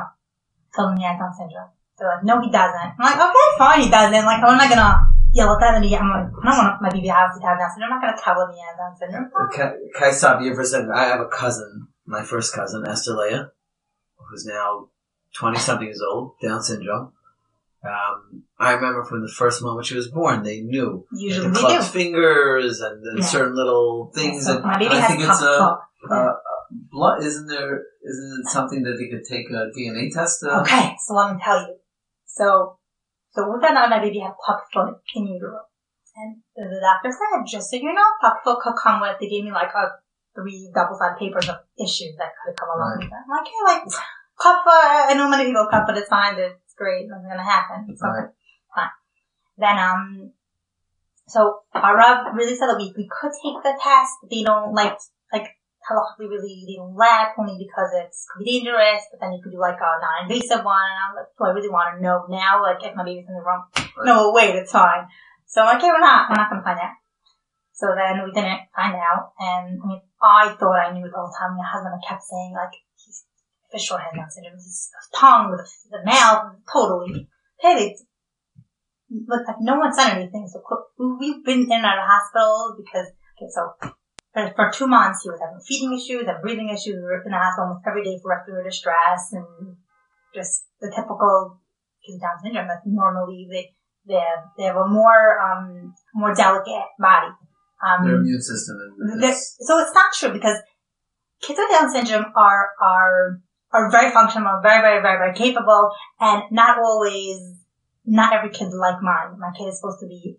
[0.75, 1.71] Told him he had Down syndrome.
[1.99, 2.95] They're like, no, he doesn't.
[2.97, 4.25] I'm like, okay, fine, he doesn't.
[4.25, 4.97] Like, oh, I'm not gonna
[5.33, 7.91] yell at them and I'm like, I don't want my baby to have Down syndrome.
[7.91, 9.29] I'm not gonna tell him he has Down syndrome.
[9.51, 10.91] Kai Kai stop you for a second.
[10.91, 13.51] I have a cousin, my first cousin, Esther Leah,
[14.29, 14.89] who's now
[15.35, 17.13] 20 something years old, Down syndrome.
[17.83, 21.05] Um, I remember from the first moment she was born, they knew.
[21.11, 21.81] Usually the do.
[21.81, 23.25] fingers and Yeah.
[23.25, 24.45] certain little things.
[24.45, 25.79] So and my baby I think it's a, coat.
[26.09, 26.33] uh,
[26.91, 27.23] blood.
[27.23, 27.83] Isn't there?
[28.03, 30.39] Isn't it something that they could take a DNA test?
[30.41, 31.75] To, Okay, so let me tell you.
[32.25, 32.77] So,
[33.31, 35.59] so we found out my baby had puck foot in utero.
[36.15, 39.43] And the doctor said, just so you know, puck foot could come with, they gave
[39.43, 39.97] me like a
[40.37, 43.03] three double-sided papers of issues that could come along Right.
[43.03, 43.17] with it.
[43.17, 43.83] I'm like, hey, like,
[44.37, 47.87] puck foot, I know many people puck foot, it's fine, it's great, nothing's gonna happen.
[47.89, 48.29] It's Right.
[48.75, 48.89] Fine.
[49.57, 50.31] Then, um,
[51.27, 54.97] so our Rav really said that we, we could take the test, they don't like,
[55.31, 55.47] like,
[55.83, 59.51] halachically really, they don't let, only because it's could be dangerous, but then you could
[59.51, 62.61] do like a non-invasive one, and I'm like, so I really want to know now,
[62.61, 63.65] like, if my baby's something wrong.
[63.75, 64.05] Right.
[64.05, 65.07] No, wait, it's fine.
[65.45, 66.97] So I'm like, okay, we're not, we're not gonna find out.
[67.73, 71.17] So then we didn't find out, and I mean, I thought I knew it the
[71.17, 71.57] whole time.
[71.57, 72.73] My husband kept saying like,
[73.79, 74.55] sure has Down syndrome.
[74.55, 77.27] His tongue, the, the mouth, totally.
[77.59, 77.95] Hey,
[79.27, 80.47] like, no one said anything.
[80.47, 80.61] So
[80.97, 83.07] we- we've been in and out of hospitals because,
[83.37, 83.73] okay, so
[84.33, 86.97] for, for two months he was having feeding issues and breathing issues.
[86.97, 89.77] We were in the hospital almost every day for respiratory distress and
[90.33, 91.61] just the typical
[92.05, 92.67] kids Down syndrome.
[92.67, 97.31] That normally they they have, they have a more um more delicate body.
[97.83, 98.77] Um, Their immune system.
[99.59, 100.57] So it's not true because
[101.41, 103.41] kids with Down syndrome are are
[103.73, 107.59] are very functional, very very very very capable, and not always.
[108.05, 109.39] Not every kid's like mine.
[109.39, 110.35] My kid is supposed to be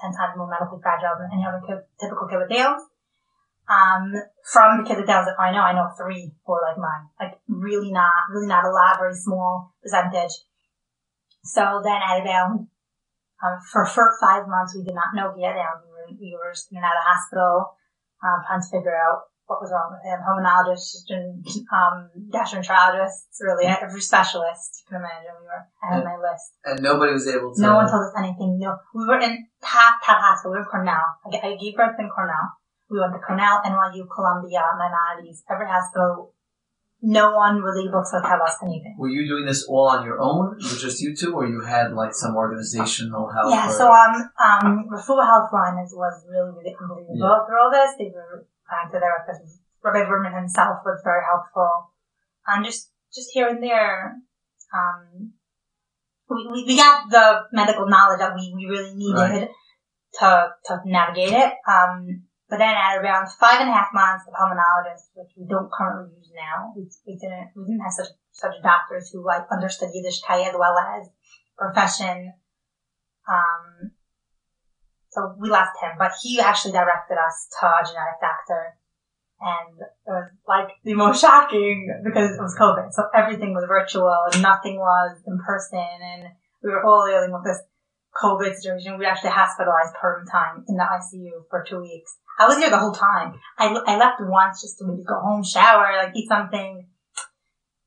[0.00, 2.82] ten times more medically fragile than any other kid, typical kid with Downs.
[3.68, 4.16] Um,
[4.48, 7.12] from the kids with Downs I know, I know three are like mine.
[7.20, 10.32] Like really not, really not a lot, very small percentage.
[11.44, 12.64] So then at about
[13.44, 15.54] um, for for five months, we did not know he had.
[15.54, 17.76] We were we were in and out of hospital,
[18.22, 20.16] um, trying to figure out what was wrong with him.
[20.24, 25.36] Pulmonologists and um, gastroenterologists, really every specialist you can imagine.
[25.36, 26.56] We were I had my list.
[26.64, 27.60] and nobody was able to.
[27.60, 28.56] No one told us anything.
[28.56, 30.52] No, we were in top top hospital.
[30.52, 31.04] We were in Cornell.
[31.28, 32.56] I gave birth in Cornell.
[32.88, 36.34] We went to Cornell, NYU, Columbia, Maimonides, every hospital.
[37.04, 38.94] No one was able to tell us anything.
[38.96, 40.54] Were you doing this all on your own?
[40.54, 43.50] It was just you two, or you had like some organizational help?
[43.50, 47.42] Yeah, or- so um um Refuah Helpline is, was really really unbelievable Yeah.
[47.44, 47.90] through all this.
[47.98, 49.34] They were uh, the director
[49.82, 51.90] Rabbi Berman himself was very helpful.
[52.46, 54.14] And just just here and there,
[54.72, 55.32] um
[56.30, 59.48] we, we, we got the medical knowledge that we, we really needed Right.
[60.20, 61.52] to to navigate it.
[61.66, 65.72] Um but then at around five and a half months, the pulmonologist, which we don't
[65.72, 69.88] currently use now, we, we didn't we didn't have such such doctors who like understood
[69.88, 71.08] Yiddishkeit as well as
[71.56, 72.34] profession.
[73.24, 73.92] Um,
[75.08, 78.76] so we left him, but he actually directed us to a genetic doctor.
[79.40, 82.92] And it was like the most shocking because it was COVID.
[82.92, 85.80] So everything was virtual and nothing was in person.
[85.80, 86.24] And
[86.62, 87.64] we were all dealing with this
[88.20, 88.98] COVID situation.
[88.98, 92.16] We were actually hospitalized per time in the ICU for two weeks.
[92.38, 93.34] I was here the whole time.
[93.58, 96.88] I, I left once just to maybe go home, shower, like eat something.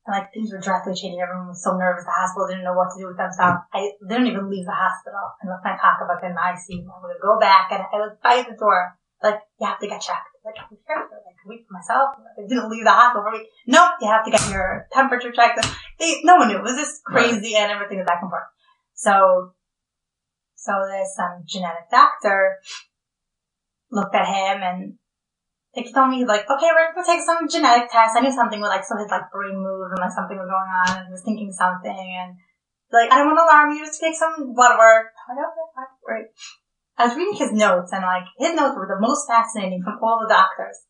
[0.06, 1.18] And like things were drastically changing.
[1.18, 2.06] Everyone was so nervous.
[2.06, 3.66] The hospital didn't know what to do with themselves.
[3.74, 5.34] I didn't even leave the hospital.
[5.42, 6.86] And left my pocketbook in the ICU.
[6.86, 8.94] I would go back and I was by the door.
[9.22, 10.30] Like, you have to get checked.
[10.44, 12.14] Like, I'm for like a week for myself.
[12.38, 13.48] I didn't leave the hospital for a week.
[13.66, 15.58] Nope, you have to get your temperature checked.
[15.98, 16.58] They, no one knew.
[16.58, 18.46] It was just crazy and everything was back and forth.
[18.94, 19.55] So,
[20.66, 22.58] so this um, genetic doctor
[23.90, 24.98] looked at him and
[25.70, 28.16] he told me like, okay, we're gonna take some genetic tests.
[28.16, 30.72] I knew something with like so his like brain moved and like something was going
[30.74, 32.34] on and he was thinking something and
[32.90, 35.14] like I don't want to alarm you, just take some blood work.
[35.30, 36.26] I'm like, great.
[36.98, 40.18] I was reading his notes and like his notes were the most fascinating from all
[40.18, 40.80] the doctors.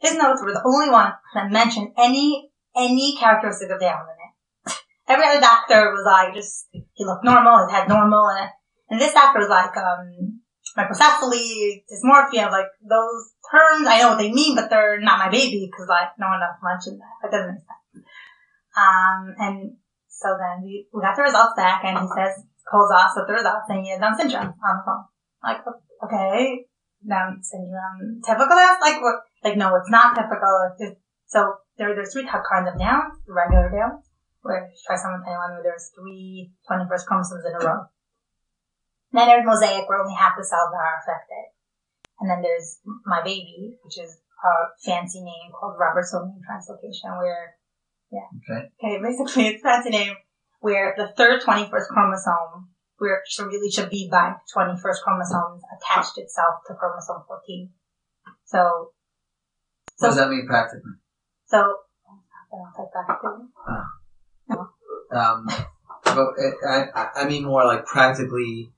[0.00, 4.32] His notes were the only one that mentioned any any characteristic of in it.
[5.08, 8.50] Every other doctor was like just he looked normal, his head normal, and
[8.90, 10.40] and this was like um
[10.76, 13.86] microcephaly, dysmorphia, like those terms.
[13.86, 16.58] I know what they mean, but they're not my baby because like no one else
[16.62, 17.14] mentioned that.
[17.22, 18.06] That doesn't make sense.
[18.74, 19.56] Um, and
[20.08, 23.34] so then we, we got the results back, and he says calls us with the
[23.34, 25.04] results saying he has Down syndrome on the phone.
[25.44, 25.60] Like,
[26.02, 26.66] okay,
[27.06, 28.56] Down syndrome, typical?
[28.80, 29.22] Like, what?
[29.44, 30.74] Like, no, it's not typical.
[30.78, 34.08] It's, so there, there's three type kinds of Downs, regular Downs,
[34.42, 37.84] where trisomy 21, where there's three 21st chromosomes in a row.
[39.14, 41.54] Then there's mosaic, where only half the cells are affected.
[42.18, 44.52] And then there's my baby, which is a
[44.84, 47.54] fancy name called Robertsonian translocation, where,
[48.10, 48.26] yeah.
[48.42, 48.68] Okay.
[48.82, 50.14] Okay, basically it's a fancy name
[50.60, 56.16] where the third 21st chromosome where it should really should be by 21st chromosomes attached
[56.18, 57.70] itself to chromosome 14.
[58.44, 58.90] So,
[59.98, 60.92] What does that mean practically?
[61.46, 61.58] so,
[62.52, 65.46] I'll take back to Um,
[66.04, 68.72] but it, I, I- I mean more like practically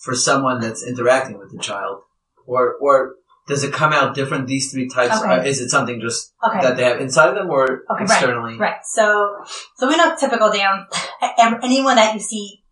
[0.00, 2.02] for someone that's interacting with the child,
[2.46, 3.14] or or
[3.46, 4.46] does it come out different?
[4.46, 5.20] These three types.
[5.20, 5.38] Okay.
[5.38, 6.60] Uh, is it something just Okay.
[6.62, 8.56] that they have inside of them, or Okay, right, externally?
[8.56, 8.80] Right.
[8.84, 9.36] So,
[9.76, 10.86] so we know typical Down.
[11.62, 12.62] Anyone that you see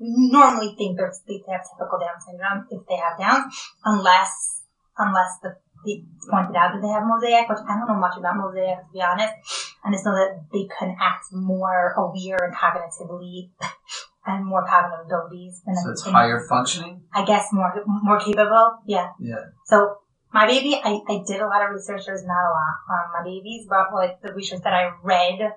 [0.00, 3.50] normally think they're, they have typical Down syndrome if they have Down,
[3.84, 4.62] unless
[4.96, 8.36] unless the they pointed out that they have mosaic, which I don't know much about
[8.36, 9.32] mosaic to be honest.
[9.84, 13.50] I just know that they can act more aware and cognitively
[14.28, 15.62] and more cognitive abilities.
[15.64, 17.02] Than So it's higher functioning.
[17.12, 18.78] I guess more more capable.
[18.86, 19.10] Yeah.
[19.18, 19.50] Yeah.
[19.66, 19.98] So
[20.32, 22.02] my baby, I, I did a lot of research.
[22.06, 25.52] There's not a lot on my babies, but like the research that I read,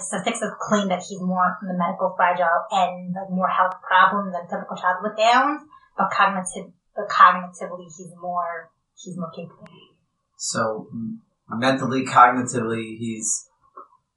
[0.00, 4.48] statistics claim that he's more on the medical fragile and like more health problems than
[4.48, 5.62] typical child with Downs,
[5.96, 9.68] but cognitive, but cognitively he's more he's more capable.
[10.36, 10.88] So
[11.48, 13.48] mentally, cognitively, he's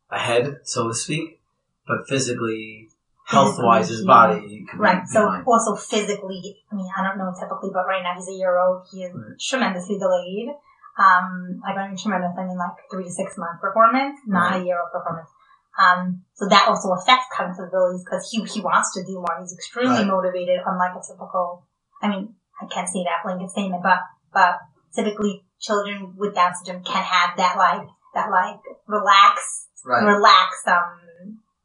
[0.10, 1.42] ahead, so to speak,
[1.88, 2.90] but physically,
[3.32, 5.08] health wise, his body Right.
[5.08, 5.48] So behind.
[5.48, 8.88] also physically, I mean, I don't know typically, but right now he's a year old.
[8.92, 9.40] He is Right.
[9.40, 10.50] tremendously delayed.
[11.00, 14.64] Um, like I mean tremendous, I mean like three to six month performance, not a
[14.64, 15.30] year old performance.
[15.80, 19.40] Um, so that also affects cognitive abilities because he, he wants to do more.
[19.40, 20.08] He's extremely Right.
[20.08, 21.66] motivated, unlike a typical,
[22.04, 24.00] I mean, I can't say that blanket statement, but,
[24.34, 24.60] but
[24.94, 30.04] typically children with Down syndrome can have that like, that like relax, right.
[30.04, 31.00] relaxed, um,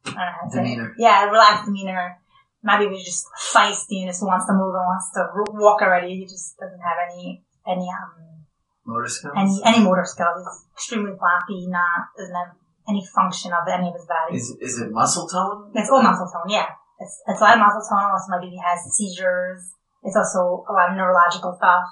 [0.07, 0.63] I don't know how to say it.
[0.63, 0.95] Demeanor.
[0.97, 2.17] Yeah, relaxed demeanor.
[2.63, 6.17] My baby's just feisty and just wants to move and wants to walk already.
[6.17, 8.45] He just doesn't have any, any, um,
[8.87, 9.35] Motor skills.
[9.35, 10.39] any, any motor skills.
[10.39, 12.55] He's extremely floppy, not, doesn't have
[12.87, 14.35] any function of any of his body.
[14.35, 15.71] Is is it muscle tone?
[15.75, 16.71] It's all muscle tone, yeah.
[16.99, 18.09] It's, it's a lot of muscle tone.
[18.09, 19.75] Also, my baby has seizures.
[20.03, 21.83] It's also a lot of neurological stuff.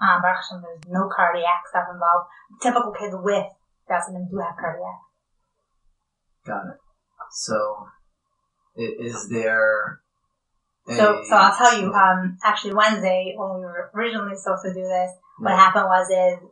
[0.00, 2.26] Um, but actually, there's no cardiac stuff involved.
[2.64, 3.46] Typical kids with
[3.84, 4.98] Down syndrome do have cardiac.
[6.48, 6.78] Got it.
[7.32, 7.86] So,
[8.76, 10.00] is there?
[10.88, 14.74] A, So, so I'll tell you, um, actually Wednesday, when we were originally supposed to
[14.74, 15.56] do this, what Yeah.
[15.56, 16.48] happened was is,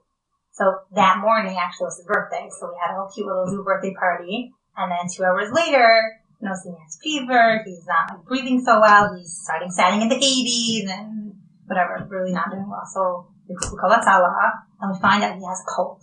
[0.52, 3.64] so that morning actually was his birthday, so we had a whole cute little zoo
[3.64, 8.24] birthday party, and then two hours later, you know, he has fever, he's not like
[8.26, 11.34] breathing so well, he's starting standing in the 80s, and
[11.66, 12.86] whatever, really not doing well.
[12.92, 16.02] So we, we call it Hatzalah, and we find out he has a cold.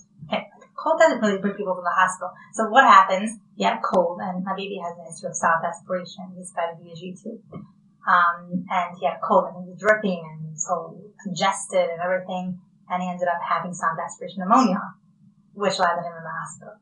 [0.86, 2.30] Cold doesn't really bring people to the hospital.
[2.54, 3.42] So what happens?
[3.58, 6.30] Had a cold, and my baby has an history of soft aspiration.
[6.38, 7.42] He's got a VG too.
[8.06, 12.62] Um, and he had a cold and he was dripping and so congested and everything.
[12.88, 14.78] And he ended up having soft aspiration pneumonia,
[15.54, 16.78] which landed him in the hospital.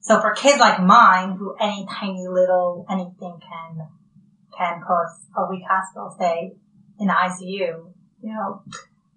[0.00, 3.86] So for kids like mine, who any tiny little anything can,
[4.50, 6.58] can cause a week hospital stay
[6.98, 7.86] in the ICU,
[8.20, 8.64] you know,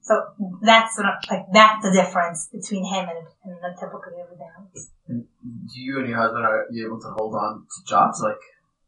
[0.08, 0.24] so
[0.64, 4.48] that's sort of, like, that's the difference between him and, and the typical everything.
[5.08, 5.28] And
[5.68, 8.40] do you and your husband are you able to hold on to jobs like?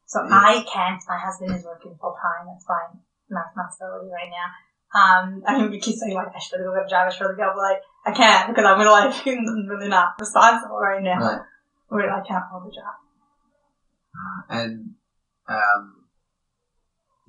[0.05, 0.31] So Yeah.
[0.31, 1.03] I can't.
[1.07, 2.47] My husband is working full time.
[2.47, 3.03] That's fine.
[3.29, 4.47] My responsibility right now.
[4.89, 7.07] Um, I mean, we keep saying like, I should go get a job.
[7.07, 11.03] I should go, but like, I can't because I'm gonna like, really not responsible right
[11.03, 11.19] now.
[11.19, 11.41] Right.
[11.89, 12.95] Where I can't hold the job.
[14.49, 14.95] And
[15.47, 15.98] um,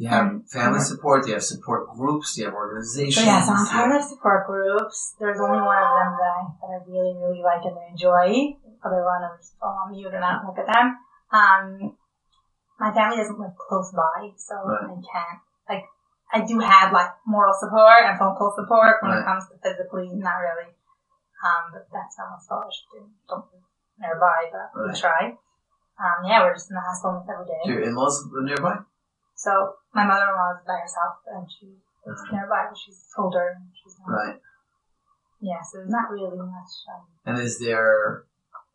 [0.00, 1.28] you have family support?
[1.28, 2.32] You have support groups?
[2.40, 3.20] You have organizations?
[3.20, 5.12] So yeah, so I'm part of support groups.
[5.20, 8.56] There's only one of them that I, that I really, really like and enjoy.
[8.64, 10.96] The other one, I'm just oh, I'm mute and I don't look at them.
[11.36, 11.66] Um,
[12.80, 14.88] my family doesn't live close by, so Right.
[14.88, 15.84] I can't, like,
[16.32, 19.20] I do have like moral support and phone call support when Right.
[19.20, 20.72] it comes to physically, not really.
[21.44, 22.88] Um, but that's not much college.
[23.28, 23.68] Don't live
[24.00, 25.36] nearby, but we try.
[26.00, 27.60] Um, yeah, we're just in the hospital every day.
[27.68, 28.80] Do your in-laws live nearby?
[29.40, 32.32] So my mother-in-law is by herself and she lives Mhm.
[32.32, 34.40] nearby, but she's older and she's not Right.
[35.40, 36.72] yeah, so there's not really much.
[36.92, 38.26] Um, And is there,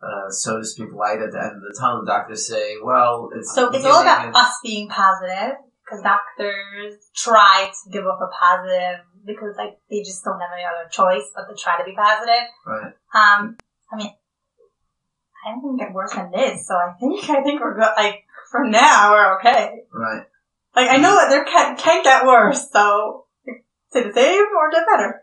[0.01, 2.01] uh, so to speak, light at the end of the tunnel?
[2.01, 7.70] The doctors say, well, it's so it's all about us being positive because doctors try
[7.72, 11.45] to give up a positive because like they just don't have any other choice but
[11.47, 12.49] to try to be positive.
[12.66, 12.93] Right.
[13.13, 13.55] Um,
[13.91, 14.18] I mean,
[15.45, 17.93] I don't think it get worse than this, so I think I think we're good.
[17.95, 19.86] Like for now, we're okay.
[19.93, 20.26] Right.
[20.76, 23.26] Like I know that there can can't get worse, so
[23.89, 25.21] stay the same or get better.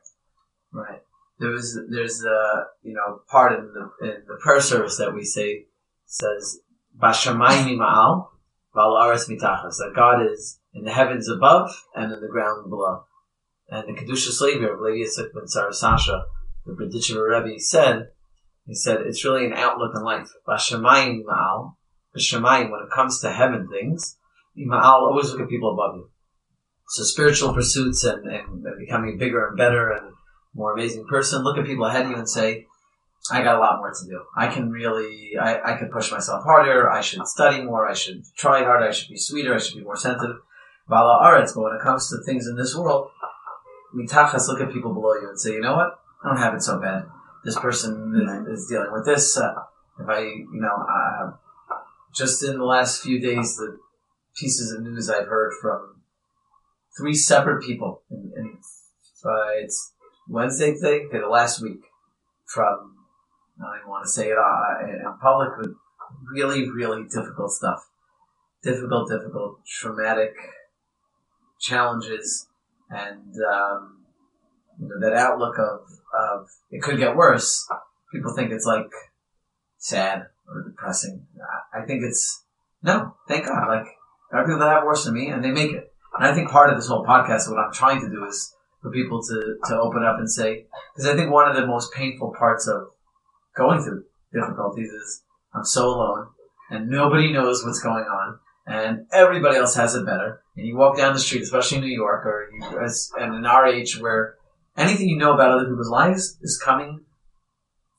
[0.72, 1.02] Right.
[1.38, 5.24] There was, there's a, you know, part in the, in the prayer service that we
[5.24, 5.66] say
[6.06, 6.60] says,
[6.96, 8.28] Bashamayim ma'al,
[8.74, 13.04] val aretz mitachas, that God is in the heavens above and in the ground below.
[13.68, 16.24] And the Kedushas Levi Levi Yitzhak ben Sarasasha,
[16.64, 18.10] the Berditchever Rebbe said,
[18.64, 20.28] he said, it's really an outlook in life.
[20.46, 21.74] Bashamayim ma'al,
[22.16, 24.16] Bashamayim, when it comes to heaven things,
[24.58, 26.10] ma'al, always look at people above you.
[26.88, 30.12] So spiritual pursuits and, and, and becoming bigger and better and
[30.54, 32.66] more amazing person, look at people ahead of you and say,
[33.30, 34.20] I got a lot more to do.
[34.36, 36.90] I can really, I, I can push myself harder.
[36.90, 37.88] I should study more.
[37.88, 38.88] I should try harder.
[38.88, 39.54] I should be sweeter.
[39.54, 40.36] I should be more sensitive.
[40.88, 43.10] Vala aretz, but when it comes to things in this world,
[43.94, 46.00] mitachas, look at people below you and say, you know what?
[46.24, 47.04] I don't have it so bad.
[47.44, 49.38] This person is, is dealing with this.
[49.38, 49.54] Uh,
[50.00, 51.32] if I, you know, uh,
[52.12, 53.78] just in the last few days, the
[54.36, 56.02] pieces of news I've heard from
[56.98, 58.56] three separate people, and, and
[59.24, 59.92] uh, it's
[60.28, 61.80] Wednesday thing, the last week,
[62.46, 62.96] from
[63.60, 65.70] I don't even want to say it uh, in public, but
[66.32, 67.88] really, really difficult stuff.
[68.62, 70.34] Difficult, difficult, traumatic
[71.60, 72.48] challenges,
[72.90, 74.04] and um,
[74.80, 75.80] you know that outlook of
[76.14, 77.66] of it could get worse.
[78.12, 78.90] People think it's like
[79.78, 81.26] sad or depressing.
[81.74, 82.44] I think it's
[82.82, 83.68] no, thank God.
[83.68, 83.86] Like
[84.32, 85.92] there are people that have worse than me, and they make it.
[86.18, 88.90] And I think part of this whole podcast, what I'm trying to do is for
[88.90, 90.64] people to, to open up and say,
[90.94, 92.88] because I think one of the most painful parts of
[93.56, 95.22] going through difficulties is
[95.54, 96.28] I'm so alone
[96.70, 100.42] and nobody knows what's going on and everybody else has it better.
[100.56, 103.46] And you walk down the street, especially in New York or you, as, and in
[103.46, 104.34] our age where
[104.76, 107.02] anything you know about other people's lives is coming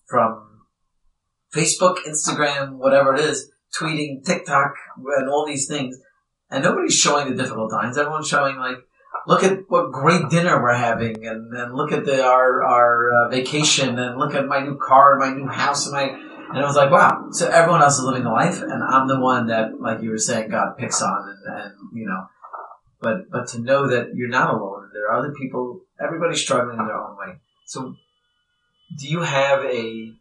[0.07, 0.61] from
[1.55, 5.97] Facebook, Instagram, whatever it is, tweeting, TikTok, and all these things.
[6.53, 7.97] And nobody's showing the difficult times.
[7.97, 8.77] Everyone's showing like,
[9.25, 13.29] look at what great dinner we're having, and, and look at the our our uh,
[13.29, 16.65] vacation, and look at my new car, and my new house, and my and it
[16.65, 17.29] was like, wow.
[17.31, 20.19] So everyone else is living the life, and I'm the one that, like you were
[20.19, 22.27] saying, God picks on, and, and you know,
[23.01, 25.81] but but to know that you're not alone, there are other people.
[25.99, 27.39] Everybody's struggling in their own way.
[27.65, 27.95] So,
[28.99, 30.13] do you have a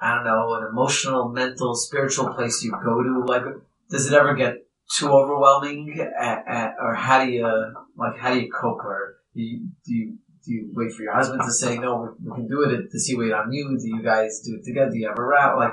[0.00, 3.24] I don't know, an emotional, mental, spiritual place you go to?
[3.26, 3.42] Like,
[3.90, 8.84] does it ever get too overwhelming, or how do you like how do you cope?
[8.84, 12.30] Or do you, do you do you wait for your husband to say no, we,
[12.30, 12.90] we can do it?
[12.90, 13.76] Does he wait on you?
[13.78, 14.90] Do you guys do it together?
[14.90, 15.58] Do you have a route?
[15.58, 15.72] Like,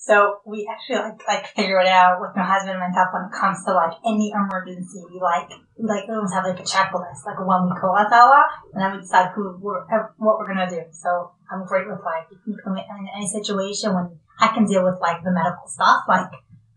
[0.00, 3.34] So we actually like like figure it out with my husband and myself when it
[3.34, 5.04] comes to like any emergency.
[5.20, 8.92] Like like we almost have like a checklist, like when we call Hatzalah, and then
[8.94, 9.84] we decide who we're
[10.16, 10.80] what we're gonna do.
[10.92, 15.34] So I'm great with like in any situation when I can deal with like the
[15.34, 16.30] medical stuff, like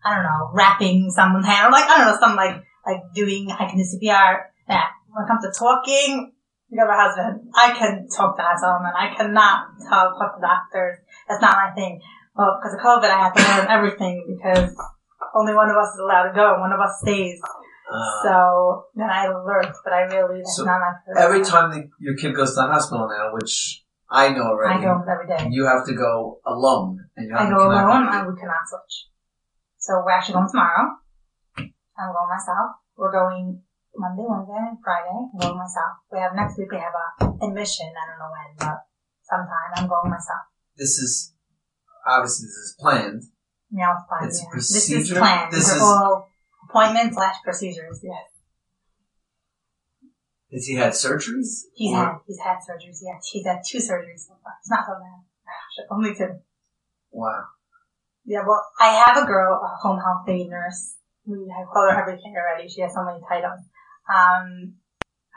[0.03, 3.51] I don't know, wrapping someone's hand, or like I don't know, something like like doing
[3.51, 4.49] I can do CPR.
[4.67, 6.31] Yeah, when it comes to talking,
[6.69, 7.49] you got my husband.
[7.53, 8.93] I can talk to someone.
[8.95, 10.97] I cannot talk, talk to doctors.
[11.27, 12.01] That's not my thing.
[12.35, 14.71] Well, because of COVID, I have to learn everything because
[15.35, 17.39] only one of us is allowed to go and one of us stays.
[17.91, 21.71] uh, So then I learned, but I really, that's So not my first every time
[21.71, 24.79] the, your kid goes to the hospital now, which I know already.
[24.79, 25.47] I go every day.
[25.51, 28.63] you have to go alone, and you have I to go alone and we cannot
[28.65, 29.10] switch.
[29.81, 30.93] So we're actually going tomorrow.
[31.57, 32.77] I'm going myself.
[32.95, 33.61] We're going
[33.97, 35.09] Monday, Wednesday, and Friday.
[35.09, 36.05] I'm going myself.
[36.13, 37.89] We have next week we have a admission.
[37.89, 38.77] I don't know when, but
[39.25, 40.45] sometime I'm going myself.
[40.77, 41.33] This is
[42.05, 43.23] obviously this is planned.
[43.71, 44.29] Now it's planned.
[44.29, 44.53] It's yeah.
[44.53, 45.51] This is planned.
[45.51, 46.29] This is- all
[46.69, 47.99] appointments slash procedures.
[48.03, 48.29] Yes.
[50.53, 51.65] Has he had surgeries?
[51.73, 52.99] He's Or- had he's had surgeries.
[53.01, 54.53] Yes, he's had two surgeries so far.
[54.61, 55.25] It's not so bad.
[55.41, 56.39] Gosh, Only two.
[57.11, 57.45] Wow.
[58.25, 60.95] Yeah, well, I have a girl, a home health aide nurse,
[61.25, 62.67] we I called her everything already.
[62.69, 63.61] She has so many titles.
[64.09, 64.77] Um,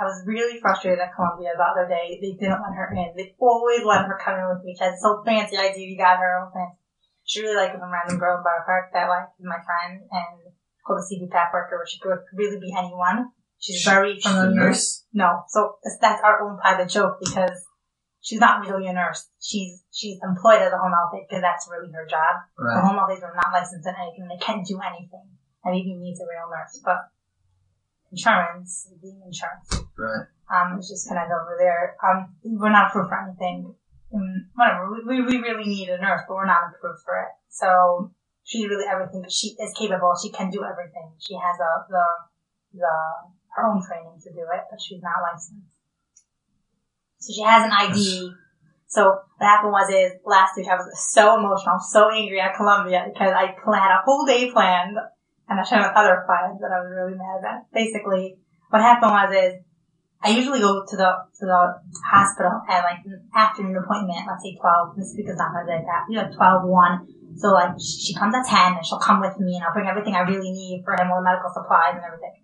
[0.00, 2.18] I was really frustrated at Columbia the other day.
[2.20, 3.14] They didn't let her in.
[3.16, 4.74] They always let her come in with me.
[4.76, 5.86] She had so fancy idea.
[5.86, 6.40] You got her.
[6.44, 6.80] Own fancy.
[7.24, 10.52] She really liked some random girl in Boro Park that like is my friend and
[10.84, 13.30] called the CB worker where she could really be anyone.
[13.58, 14.68] She's She- very she's a familiar.
[14.68, 15.06] nurse?
[15.12, 17.64] No, so that's our own private joke because
[18.24, 19.28] she's not really a nurse.
[19.38, 22.48] She's she's employed as a home health aide because that's really her job.
[22.56, 22.80] The Right.
[22.80, 24.24] home health aides are not licensed in anything.
[24.26, 25.28] They can't do anything.
[25.62, 27.08] And maybe needs a real nurse, but
[28.12, 30.26] insurance, being insurance, Right.
[30.52, 31.96] um, it's just kind of over there.
[32.04, 33.74] Um, we're not approved for anything.
[34.14, 34.92] Um, whatever.
[34.92, 37.32] We, we, we really need a nurse, but we're not approved for it.
[37.48, 38.12] So
[38.44, 39.22] she's really everything.
[39.22, 40.14] But she is capable.
[40.20, 41.12] She can do everything.
[41.18, 42.04] She has a, the,
[42.74, 42.94] the,
[43.56, 45.73] her own training to do it, but she's not licensed.
[47.24, 48.28] So she has an ID.
[48.86, 53.08] So what happened was is last week I was so emotional, so angry at Columbia
[53.08, 54.98] because I had a whole day planned
[55.48, 57.64] and I should have other plans that I was really mad at.
[57.72, 58.36] Basically,
[58.68, 59.52] what happened was is
[60.20, 61.10] I usually go to the
[61.40, 64.92] to the hospital at like an afternoon appointment, let's say twelve.
[64.96, 66.04] This week is not gonna be like that.
[66.08, 67.08] We have twelve one.
[67.40, 69.88] So like she she comes at ten and she'll come with me and I'll bring
[69.88, 72.36] everything I really need for him, all the medical supplies and everything.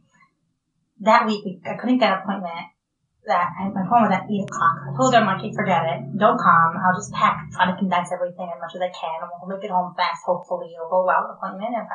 [1.05, 2.80] That week I couldn't get an appointment.
[3.29, 4.81] That I, my phone was at eight o'clock.
[4.81, 6.17] I told her I'm like, "Hey, forget it.
[6.17, 6.73] Don't come.
[6.81, 9.65] I'll just pack, try to condense everything as much as I can, and we'll make
[9.65, 10.25] it home fast.
[10.25, 11.29] Hopefully, it'll go well.
[11.29, 11.87] The appointment and.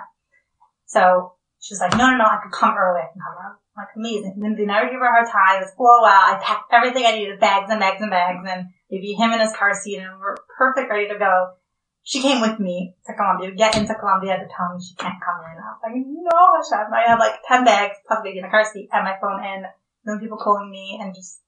[0.86, 3.02] So she's like, no, no, no, I could come early.
[3.02, 3.58] I can come early.
[3.58, 4.38] I'm like, amazing.
[4.38, 5.66] Then they never give her her time.
[5.66, 6.38] It's flow out.
[6.38, 9.52] I packed everything I needed, bags and bags and bags, and maybe him in his
[9.58, 11.58] car seat, and we're perfect, ready to go.
[12.06, 13.50] She came with me to Columbia.
[13.50, 15.58] We get into Columbia to tell me she can't come in.
[15.58, 16.94] I was like, no, Hashem.
[16.94, 19.66] I have like 10 bags plus baby in a car seat and my phone and
[20.06, 21.42] then people calling me and just,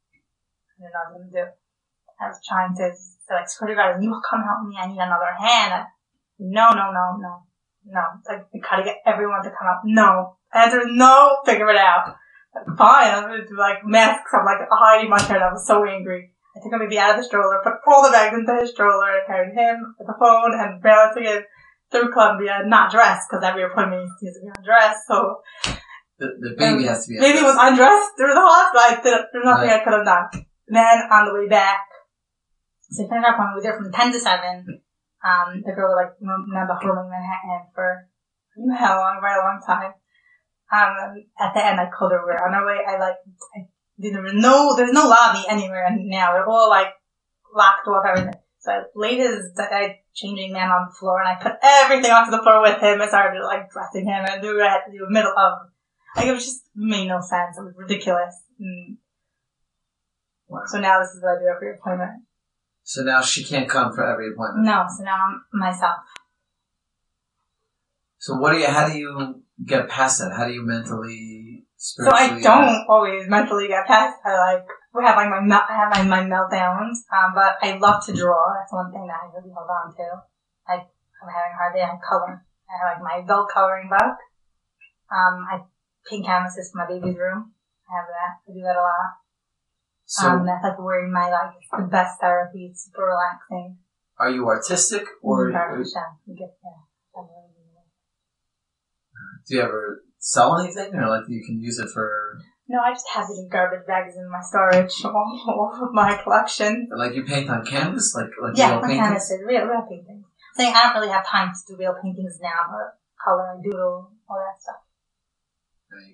[0.78, 1.46] I didn't know what I to do.
[2.18, 4.76] I was trying to, so like, security guard, you will come help me.
[4.78, 5.86] I need another hand.
[6.40, 7.46] No, no, no, no.
[7.86, 8.04] No.
[8.20, 9.82] It's like, we gotta get everyone to come up.
[9.86, 10.38] No.
[10.54, 12.16] Answer no, figure it out.
[12.56, 13.14] Like, Fine.
[13.14, 14.34] I'm gonna do like masks.
[14.34, 15.42] I'm like hiding my head.
[15.42, 16.34] I was so angry.
[16.56, 19.14] I took him maybe out of the stroller, put all the bags into his stroller,
[19.14, 21.46] and carried him with the phone and balancing it
[21.92, 25.38] through Columbia, not dressed, because every appointment to be undressed, so
[26.20, 27.20] The, the baby has to be.
[27.20, 28.82] Baby was undressed through the hospital.
[28.82, 29.82] I did, there's nothing Right.
[29.82, 30.46] I could have done.
[30.68, 31.86] Then on the way back,
[32.90, 33.56] so we finished our appointment.
[33.56, 34.82] We were there from 10 to 7.
[35.22, 38.08] Um, the girl was like, remember rooming Manhattan for
[38.58, 39.94] you know how long, very long time.
[40.74, 42.82] Um, at the end I called her, we were on our way.
[42.82, 43.22] I like,
[43.56, 46.34] I, was no, there's no lobby anywhere now.
[46.34, 46.94] They're all like
[47.56, 48.40] locked off everything.
[48.60, 52.32] So I laid his uh, changing man on the floor and I put everything onto
[52.32, 55.12] the floor with him and started like dressing him and I had to do a
[55.12, 55.70] middle of
[56.18, 57.58] like it was just made no sense.
[57.58, 58.36] It was ridiculous.
[58.62, 58.98] Mm.
[60.48, 60.62] Wow.
[60.66, 62.24] So now this is what I do every appointment.
[62.84, 64.66] So now she can't come for every appointment.
[64.66, 65.98] No, so now I'm myself.
[68.18, 68.68] So what do you?
[68.68, 70.34] How do you get past that?
[70.36, 72.42] How do you mentally, spiritually?
[72.42, 74.18] So I don't always mentally get past.
[74.26, 77.04] I like we have like my mel- I have my, my meltdowns.
[77.12, 78.40] Um, but I love to draw.
[78.58, 80.24] That's one thing that I really hold on to.
[80.68, 81.84] I I'm having a hard day.
[81.84, 82.44] I color.
[82.68, 84.18] I have like my adult coloring book.
[85.12, 85.60] Um, I
[86.10, 87.52] paint canvases for my baby's room.
[87.88, 88.32] I have that.
[88.44, 89.12] I do that a lot.
[90.06, 92.70] So um, that's like where my like it's the best therapy.
[92.72, 93.78] It's super relaxing.
[94.18, 95.84] are you artistic or Hashem,
[96.26, 96.82] you get yeah.
[97.16, 97.88] I'm really good.
[99.48, 102.40] do you ever sell anything or like you can use it for
[102.70, 105.14] No, I just have it in garbage bags in my storage, all,
[105.48, 106.88] all of my collection.
[106.96, 109.02] like you paint on canvas like like Yeah, real paintings?
[109.02, 110.24] canvases, real, real paintings.
[110.56, 114.12] Saying I don't really have time to do real paintings now, but color and doodle,
[114.30, 114.87] all that stuff.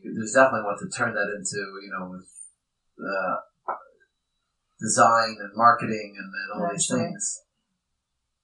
[0.01, 2.29] Could- there's definitely what to turn that into, you know, with
[3.01, 3.35] uh,
[4.79, 7.07] design and marketing and, and all these right.
[7.07, 7.41] things.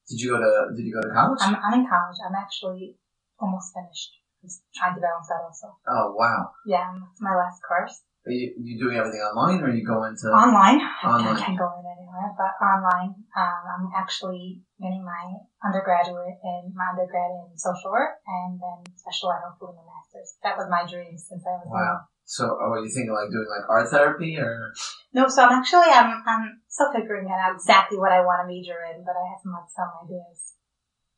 [0.09, 1.39] Did you go to Did you go to college?
[1.41, 2.17] I'm, I'm in college.
[2.25, 2.97] I'm actually
[3.39, 4.17] almost finished.
[4.41, 5.75] I'm just trying to balance that also.
[5.87, 6.51] oh wow!
[6.65, 8.01] Yeah, it's my last course.
[8.25, 10.27] Are you, you doing everything online, or you go into?
[10.27, 10.81] Online.
[11.03, 11.35] Online.
[11.35, 13.15] I can't go in anywhere, but online.
[13.31, 19.31] Um, I'm actually getting my undergraduate in my undergrad in social work and then special
[19.31, 19.98] ed hopefully master's.
[20.43, 21.79] That was my dream since I was Wow.
[21.79, 21.99] little.
[22.25, 24.73] So, oh, are you thinking like doing like art therapy, or
[25.13, 28.77] No, so I'm actually I'm I'm still figuring out exactly what I want to major
[28.85, 30.53] in, but I have some like some ideas.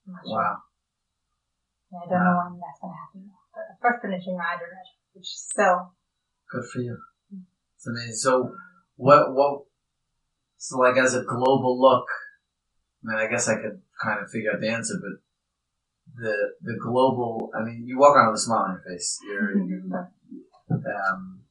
[0.07, 0.39] I'm not sure.
[0.39, 0.57] wow?
[1.91, 3.31] Yeah, I don't know when that's gonna happen.
[3.51, 5.91] But first finishing my undergrad, which is still
[6.51, 6.97] Good for you.
[7.75, 8.15] It's amazing.
[8.15, 8.55] So,
[8.95, 9.63] what what?
[10.57, 12.07] So, like as a global look,
[13.03, 15.19] I mean, I guess I could kind of figure out the answer, but
[16.17, 17.51] the the global.
[17.59, 19.17] I mean, you walk around with a smile on your face.
[19.27, 19.91] You're you
[20.71, 21.41] um,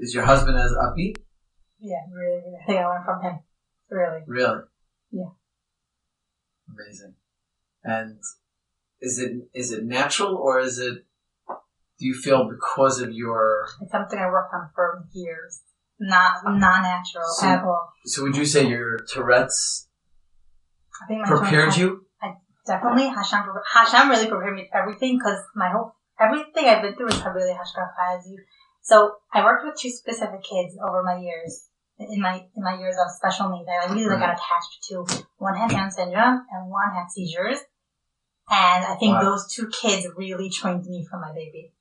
[0.00, 1.16] is your husband as upbeat?
[1.80, 2.58] yeah, really, really.
[2.62, 3.38] I think I learned from him.
[3.90, 4.20] Really.
[4.26, 4.60] Really?
[5.10, 5.30] Yeah.
[6.68, 7.14] Amazing.
[7.84, 8.18] And
[9.00, 11.04] is it is it natural or is it?
[11.98, 15.60] do you feel because of your It's something I worked on for years.
[16.00, 17.92] Not not natural So- at all.
[18.06, 19.88] so would you say your Tourette's
[21.02, 22.06] I think my prepared you?
[22.66, 23.42] Definitely, Hashem.
[23.74, 27.52] Hashem really prepared me for everything because my whole everything I've been through is really
[27.52, 28.38] Hashem has you.
[28.82, 31.66] So I worked with two specific kids over my years
[31.98, 33.68] in my in my years of special needs.
[33.68, 35.06] I really like, got attached to
[35.38, 37.58] one had Down syndrome and one had seizures,
[38.50, 39.22] and I think Wow.
[39.22, 41.72] those two kids really trained me for my baby.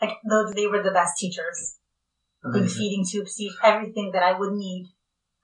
[0.00, 1.76] Like those, they were the best teachers.
[2.44, 2.68] Amazing.
[2.68, 4.86] feeding tubes, everything that I would need.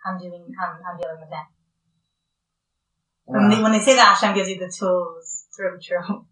[0.07, 0.47] I'm doing.
[0.63, 1.47] I'm, I'm dealing with that.
[3.27, 6.27] When, they, when they say that Hashem gives you the tools, it's really true.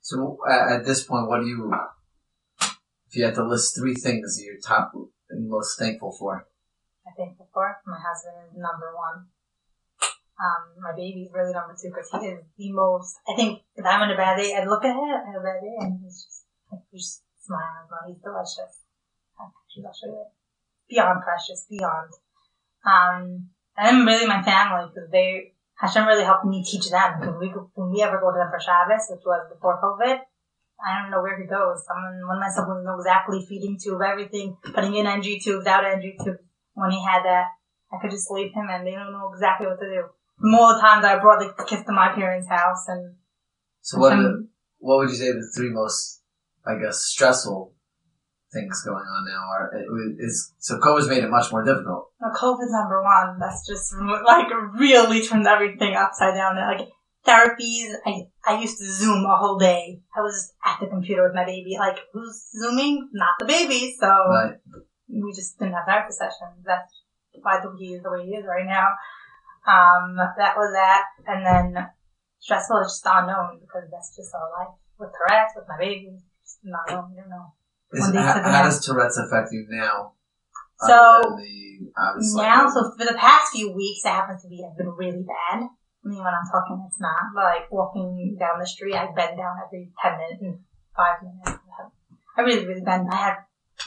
[0.00, 1.72] So uh, at this point, what do you?
[3.08, 4.92] If you had to list three things that you're top
[5.28, 6.46] and most thankful for,
[7.06, 9.28] I think before my husband is number one.
[10.38, 13.16] Um, my baby's really number two because he is the most.
[13.28, 15.44] I think if I'm in a bad day, I look at him, I have a
[15.44, 16.44] bad day, and he's just
[16.92, 17.88] he's just smiling.
[17.90, 18.84] Well, he's delicious.
[19.74, 20.24] He's actually
[20.88, 22.12] beyond precious, beyond.
[22.86, 27.48] Um, and really my family because they Hashem really helped me teach them because we
[27.74, 30.18] when we ever go to them for Shabbos, which was before COVID.
[30.78, 31.82] I don't know where he goes.
[31.86, 35.84] Someone, one of my siblings know exactly feeding tube, everything, putting in NG tubes, out
[35.84, 36.38] NG tubes.
[36.74, 37.46] When he had that,
[37.92, 40.04] I could just leave him and they don't know exactly what to do.
[40.38, 43.16] More the times I brought the kids to my parents' house and
[43.80, 44.12] so what?
[44.12, 44.48] Are the,
[44.78, 46.22] what would you say the three most,
[46.64, 47.74] I guess, stressful
[48.52, 49.70] things going on now are?
[49.74, 52.10] It Is so COVID's made it much more difficult.
[52.20, 53.38] Well, COVID's number one.
[53.38, 53.94] That's just
[54.24, 56.56] like really turned everything upside down.
[56.56, 56.88] Like
[57.26, 60.00] therapies, I I used to Zoom a whole day.
[60.16, 61.76] I was at the computer with my baby.
[61.78, 63.08] Like who's zooming?
[63.12, 63.94] Not the baby.
[64.00, 64.56] So Right.
[65.08, 66.64] we just didn't have therapy sessions.
[66.64, 66.92] That's
[67.42, 68.88] why the- he is the way he is right now.
[69.66, 71.88] Um, that was that, and then
[72.40, 76.16] stressful is just unknown because that's just our life with Tourette's, with my baby.
[76.42, 77.12] Just not known.
[77.14, 77.52] You know.
[77.92, 80.12] Is, how, how does Tourette's affect you now?
[80.80, 81.90] So, the,
[82.36, 85.64] Now, so for the past few weeks, it happens to be have been really bad.
[85.64, 87.34] I mean, when I'm talking, it's not.
[87.34, 90.58] Like walking down the street, I bend down every ten minutes and
[90.96, 91.58] five minutes.
[92.36, 93.08] I really, really bend.
[93.10, 93.38] I have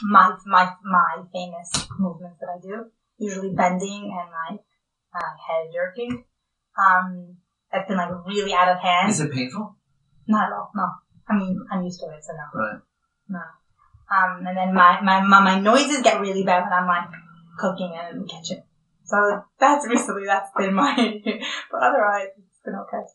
[0.02, 2.90] my my my famous movements that I do.
[3.18, 4.60] Usually bending and like
[5.14, 6.24] uh, head jerking.
[6.76, 7.36] Um,
[7.72, 9.10] that's been like really out of hand.
[9.10, 9.76] is it painful?
[10.28, 10.70] Not at all.
[10.74, 10.88] No.
[11.28, 12.60] I mean, I'm used to it, so no.
[12.60, 12.80] Right.
[13.28, 13.40] No.
[14.12, 17.08] Um, and then my, my, my, my noises get really bad when I'm like
[17.58, 18.62] cooking in the kitchen.
[19.04, 20.94] So that's recently, that's been my,
[21.70, 23.06] but otherwise it's been okay.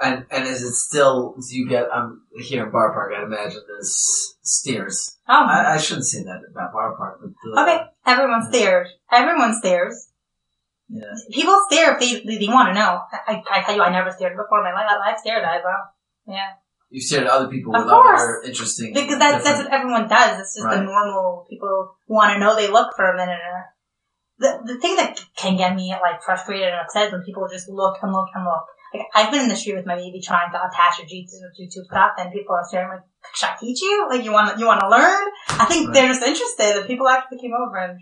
[0.00, 1.34] And and is it still?
[1.34, 1.84] Do you get?
[1.94, 3.12] I'm here in Boro Park.
[3.16, 5.18] I imagine there's stairs.
[5.28, 7.84] Oh, I, I shouldn't say that about Boro Park, but the, okay.
[8.06, 8.88] Everyone stares.
[9.12, 10.08] Everyone stares.
[10.88, 11.04] Yeah.
[11.30, 13.00] People stare if they, they, they want to know.
[13.12, 14.98] I, I tell you, I never stared before in my life.
[15.04, 15.94] I've stared at it, well.
[16.26, 16.50] Yeah.
[16.92, 18.46] You stare at other people Of with other course.
[18.46, 18.92] interesting.
[18.92, 20.38] Because that's, that's what everyone does.
[20.40, 20.76] It's just Right.
[20.76, 22.54] the normal people want to know.
[22.54, 23.40] They look for a minute.
[23.52, 23.64] Or,
[24.38, 27.68] the the thing that can get me like frustrated and upset is when people just
[27.68, 28.64] look and look and look.
[28.92, 31.24] Like I've been in the street with my baby trying to attach her a G
[31.24, 34.06] to YouTube stuff, and people are staring like, "Should I teach you?
[34.10, 35.94] Like you want you want to learn?" I think Right.
[35.94, 36.76] they're just interested.
[36.82, 37.98] The people actually came over and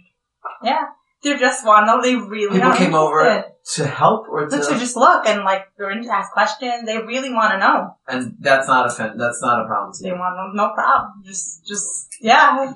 [0.65, 0.83] yeah,
[1.23, 2.01] they just want to.
[2.09, 3.53] They really People came over interested.
[3.75, 6.87] to help or to, to just look and like they're in to ask questions.
[6.87, 7.97] They really want to know.
[8.09, 10.55] and that's not a that's not a problem to They want.
[10.57, 11.23] No problem.
[11.25, 12.73] Just just yeah.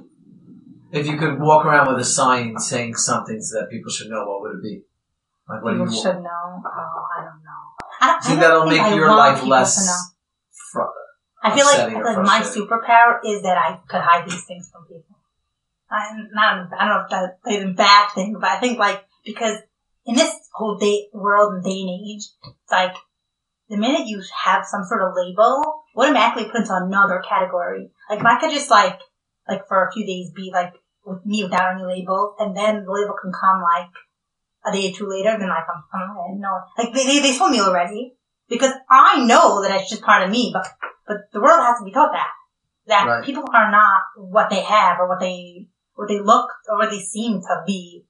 [0.92, 4.24] If you could walk around with a sign saying something so that people should know,
[4.26, 4.82] what would it be?
[5.48, 6.62] Like what do People you should know.
[6.64, 7.62] Oh, I don't know.
[8.00, 9.88] I don't, you I think that'll make I your want life less?
[10.72, 10.80] Fr-
[11.42, 14.70] I feel like, upsetting or like my superpower is that I could hide these things
[14.72, 15.13] from people.
[15.90, 17.10] I'm not, I don't know if
[17.44, 19.58] that's a bad thing, but I think like, because
[20.06, 22.94] in this whole day, world and day and age, it's like,
[23.68, 27.90] the minute you have some sort of label, automatically put into another category.
[28.10, 28.98] Like if I could just like,
[29.48, 30.74] like for a few days be like
[31.06, 33.90] with me without any label, and then the label can come like
[34.66, 37.52] a day or two later, then like I'm, I'm no, like they, they, they told
[37.52, 38.14] me already.
[38.48, 40.66] Because I know that it's just part of me, but,
[41.08, 42.28] but the world has to be taught that.
[42.86, 43.24] That Right.
[43.24, 47.00] people are not what they have or what they, what they look or what they
[47.00, 48.04] seem to be.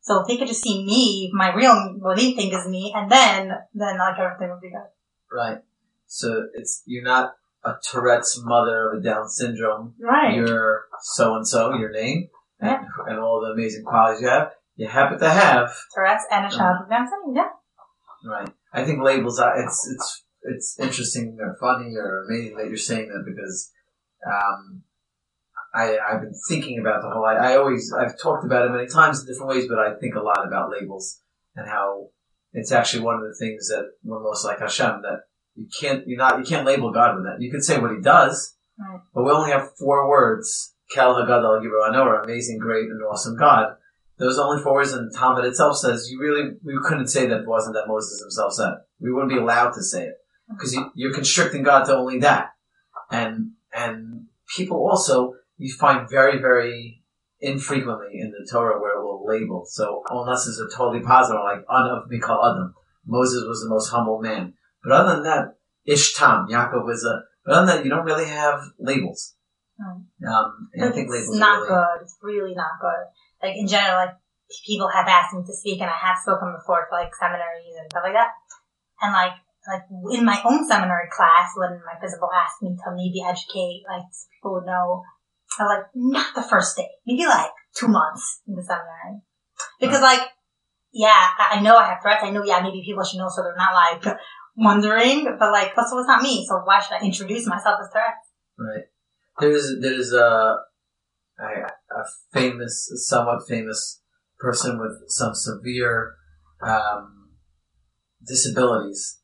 [0.00, 3.10] So if they could just see me, my real, what they think is me, and
[3.10, 5.36] then, then like everything would be good.
[5.36, 5.58] right.
[6.06, 9.94] So it's you're not a Tourette's mother of a Down syndrome.
[9.98, 10.36] Right.
[10.36, 12.28] You're so and so, your name,
[12.60, 14.52] and, and all the amazing qualities you have.
[14.76, 18.30] You happen to have Tourette's and a child with Down syndrome, yeah.
[18.30, 18.48] Right.
[18.72, 23.08] I think labels are it's it's it's interesting or funny or amazing that you're saying
[23.08, 23.72] that because
[24.26, 24.82] um
[25.76, 28.88] I I've been thinking about the whole I, I always I've talked about it many
[28.88, 31.20] times in different ways, but I think a lot about labels
[31.54, 32.08] and how
[32.52, 35.20] it's actually one of the things that we're most like Hashem that
[35.56, 37.40] You can't, you're not, you can't label God with that.
[37.40, 39.00] You can say what he does, Right.
[39.14, 40.74] but we only have four words.
[40.94, 43.66] Kel Hagadol Gibor Anor, amazing, great, and awesome God.
[44.18, 47.48] Those only four words, and Talmud itself says you really, we couldn't say that it
[47.48, 48.74] wasn't that Moses himself said.
[49.00, 50.14] We wouldn't be allowed to say it.
[50.48, 52.50] Because you, you're constricting God to only that.
[53.10, 57.02] And, and people also, you find very, very
[57.40, 59.64] infrequently in the Torah where it will label.
[59.66, 62.74] So unless it's a totally positive, like An of Mikal Adam.
[63.06, 64.54] Moses was the most humble man.
[64.82, 68.26] But other than that, Ishtam, Yaakov was a, but other than that, you don't really
[68.26, 69.34] have labels.
[69.78, 70.10] Hmm.
[70.26, 71.96] Um, I think it's labels not really, good.
[72.02, 73.04] It's really not good.
[73.42, 74.16] Like in general, like
[74.66, 77.86] people have asked me to speak, and I have spoken before to like seminaries and
[77.90, 78.34] stuff like that.
[79.02, 83.22] And like like in my own seminary class, when my principal asked me to maybe
[83.22, 85.02] educate, like so people would know,
[85.58, 89.22] I like not the first day, maybe like two months in the seminary,
[89.80, 90.20] because like
[90.92, 92.24] yeah, I I know I have Tourette's.
[92.24, 94.18] I know yeah, maybe people should know so they're not like
[94.56, 98.14] wondering, but like also it's not me, so why should I introduce myself as threat?
[98.58, 98.84] right.
[99.38, 100.56] There's, there's a,
[101.38, 104.00] a, a famous, somewhat famous
[104.38, 106.14] person with some severe,
[106.62, 107.32] um,
[108.26, 109.18] disabilities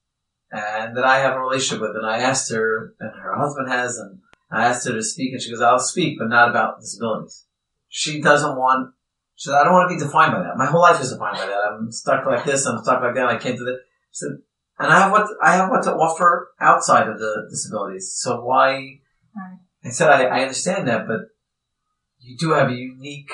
[0.53, 1.97] and that I have a relationship with.
[1.97, 4.21] And I asked her, and her husband has, and
[4.53, 7.47] I asked her to speak, and she goes, I'll speak, but not about disabilities.
[7.89, 8.95] She doesn't want,
[9.35, 10.57] she said, I don't want to be defined by that.
[10.57, 11.61] My whole life is defined by that.
[11.71, 13.79] I'm stuck like this, I'm stuck like that, I came to the,
[14.11, 14.39] she said,
[14.79, 18.13] and I have what, I have what to offer outside of the disabilities.
[18.15, 18.99] So why,
[19.35, 19.59] Right.
[19.85, 21.21] I said, I, I understand that, but
[22.21, 23.33] you do have a unique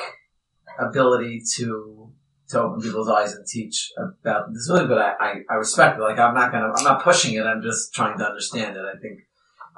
[0.78, 2.12] ability to
[2.50, 4.88] to open people's eyes and teach about disability.
[4.88, 6.02] But I, I, I respect it.
[6.02, 7.42] Like I'm not gonna, I'm not pushing it.
[7.42, 8.84] I'm just trying to understand it.
[8.84, 9.20] I think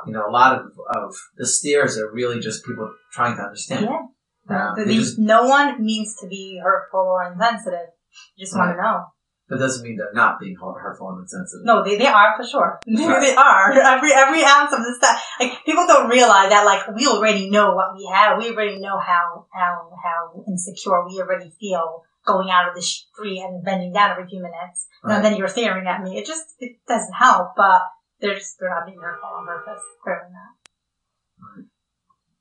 [0.07, 3.84] you know a lot of of the steers are really just people trying to understand.
[3.86, 4.07] Yeah.
[4.48, 7.90] Um, But just- no one means to be hurtful or insensitive.
[8.36, 9.05] You just want to know.
[9.51, 11.66] That doesn't mean they're not being hurtful and insensitive.
[11.66, 12.78] No, they, they are for sure.
[12.86, 13.20] Right.
[13.26, 13.72] they are.
[13.72, 15.20] Every every ounce of this stuff.
[15.40, 16.64] Like people don't realize that.
[16.64, 18.38] Like we already know what we have.
[18.38, 23.40] We already know how how how insecure we already feel going out of the street
[23.40, 24.86] and bending down every few minutes.
[25.03, 25.16] Right.
[25.16, 26.16] And then you're staring at me.
[26.16, 27.55] It just it doesn't help.
[27.57, 27.82] But
[28.21, 29.83] they're just they're not being hurtful on purpose.
[30.03, 31.64] Clearly not.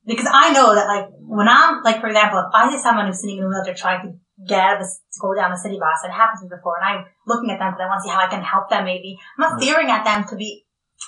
[0.06, 3.20] Because I know that like when I'm like for example, if I see someone who's
[3.20, 4.10] sitting in a wheelchair trying to
[4.46, 6.76] get out of the, to go down the city bus, it happens to me before,
[6.80, 8.84] and I'm looking at them because I want to see how I can help them.
[8.84, 9.62] Maybe I'm not Right.
[9.62, 10.64] staring at them to be.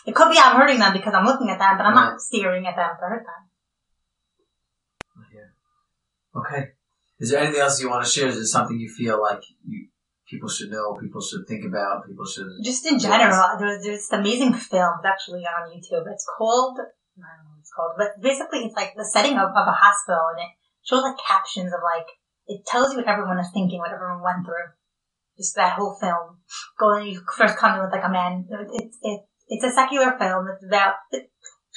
[0.06, 2.12] It could be I'm hurting them because I'm looking at them, but I'm Right.
[2.12, 3.42] not staring at them to hurt them.
[5.32, 6.40] Yeah.
[6.40, 6.72] Okay.
[7.18, 8.28] Is there anything else you want to share?
[8.28, 9.88] Is there something you feel like you
[10.32, 12.48] people should know, people should think about, people should?
[12.64, 16.08] Just in general, there's there's this amazing film it's actually on YouTube.
[16.08, 19.52] It's called I don't know what it's called, but basically it's like the setting of,
[19.52, 20.52] of a hospital, and it
[20.88, 22.08] shows like captions of like
[22.48, 24.72] it tells you what everyone is thinking, what everyone went through.
[25.36, 26.40] Just that whole film.
[26.80, 28.48] Going, you first come in with like a man.
[28.48, 30.48] It's it, it's a secular film.
[30.48, 30.96] It's about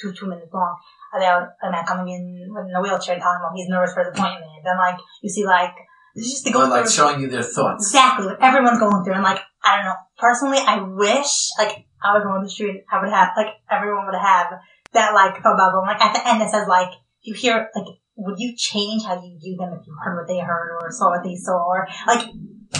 [0.00, 0.76] two two minutes long.
[1.12, 4.16] About a man coming in in a wheelchair and telling him he's nervous for his
[4.16, 4.64] appointment.
[4.64, 5.76] Then like you see like
[6.16, 7.86] it's just to go Or like through showing you their thoughts.
[7.86, 9.14] exactly what everyone's going through.
[9.14, 9.94] And like, I don't know.
[10.18, 12.84] Personally, I wish like I would go on the street.
[12.90, 14.46] I would have like everyone would have
[14.92, 15.84] that like a bubble.
[15.84, 16.90] And, like at the end, it says like
[17.22, 17.86] you hear like
[18.16, 21.10] would you change how you view them if you heard what they heard or saw
[21.10, 22.28] what they saw or like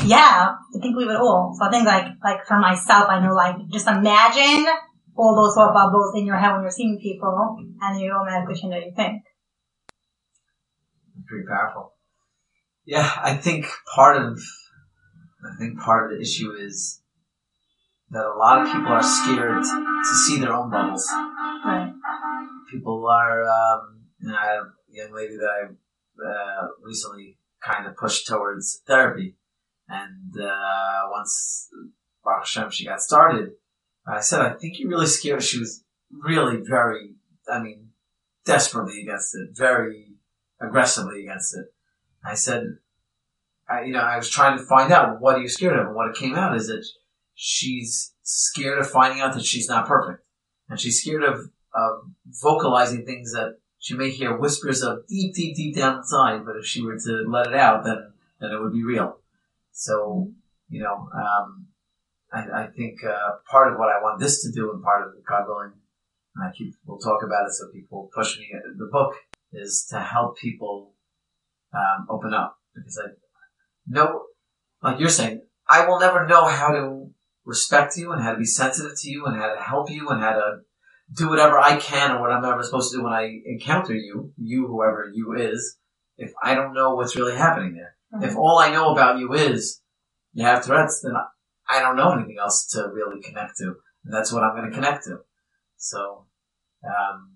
[0.04, 1.54] yeah, I think we would all.
[1.58, 4.66] So I think like like for myself, I know like just imagine
[5.16, 8.72] all those thought bubbles in your head when you're seeing people, and you automatically change
[8.74, 9.22] what you think.
[11.26, 11.95] pretty powerful.
[12.86, 14.38] Yeah, I think part of
[15.44, 17.02] I think part of the issue is
[18.10, 21.04] that a lot of people are scared to see their own bubbles.
[21.64, 21.92] Right.
[22.70, 25.64] People are, um, you know, I had a young lady that I
[26.24, 29.36] uh, recently kind of pushed towards therapy,
[29.88, 31.68] and uh, once
[32.24, 33.50] Baruch Hashem she got started,
[34.06, 35.42] I said, I think you're really scared.
[35.42, 37.14] She was really very,
[37.48, 37.88] I mean,
[38.44, 40.14] desperately against it, very
[40.60, 41.66] aggressively against it.
[42.26, 42.78] I said,
[43.68, 45.94] I, you know, I was trying to find out what are you scared of, and
[45.94, 46.86] what it came out is that
[47.34, 50.24] she's scared of finding out that she's not perfect,
[50.68, 52.10] and she's scared of of
[52.42, 56.64] vocalizing things that she may hear whispers of deep, deep, deep down inside, but if
[56.64, 59.18] she were to let it out, then then it would be real.
[59.72, 60.32] So,
[60.68, 61.66] you know, um,
[62.32, 65.14] I, I think uh, part of what I want this to do, and part of
[65.14, 65.72] the God willing,
[66.34, 68.52] and I keep we'll talk about it so people push me.
[68.78, 69.14] The book
[69.52, 70.92] is to help people
[71.76, 73.08] um, open up because I
[73.86, 74.22] know,
[74.82, 77.10] like you're saying, I will never know how to
[77.44, 80.20] respect you and how to be sensitive to you and how to help you and
[80.20, 80.58] how to
[81.14, 84.32] do whatever I can or what I'm ever supposed to do when I encounter you,
[84.36, 85.78] you whoever you is,
[86.16, 87.94] if I don't know what's really happening there.
[88.22, 89.82] If all I know about you is
[90.32, 91.26] you have Tourette's, then I-
[91.68, 93.74] I don't know anything else to really connect to.
[94.04, 95.18] and that's what I'm going to connect to.
[95.76, 96.26] So,
[96.84, 97.32] um,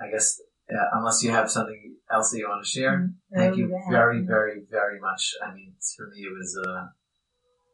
[0.00, 3.38] I guess uh, unless you have something else you want to share, Mm-hmm.
[3.38, 5.34] thank you Very very, very, much.
[5.44, 6.92] I mean, for me, it was a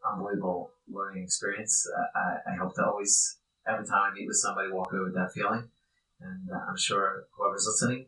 [0.09, 1.87] unbelievable learning experience.
[1.97, 5.14] Uh, I, I hope to always, every time I meet with somebody, walk away with
[5.14, 5.68] that feeling,
[6.20, 8.07] and uh, I'm sure whoever's listening,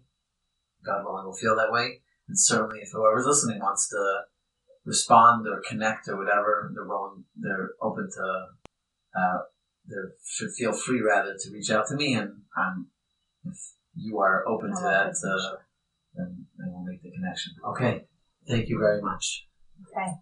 [0.84, 2.00] God willing, will feel that way.
[2.28, 4.20] And certainly, if whoever's listening wants to
[4.84, 8.46] respond or connect or whatever, they're willing, they're open to,
[9.18, 9.38] uh,
[9.88, 12.14] they should feel free rather to reach out to me.
[12.14, 12.88] And um,
[13.44, 13.56] if
[13.94, 15.14] you are open to that,
[16.18, 17.54] then, then we'll make the connection.
[17.70, 18.04] Okay.
[18.46, 19.46] Thank you very much.
[19.88, 20.12] Okay.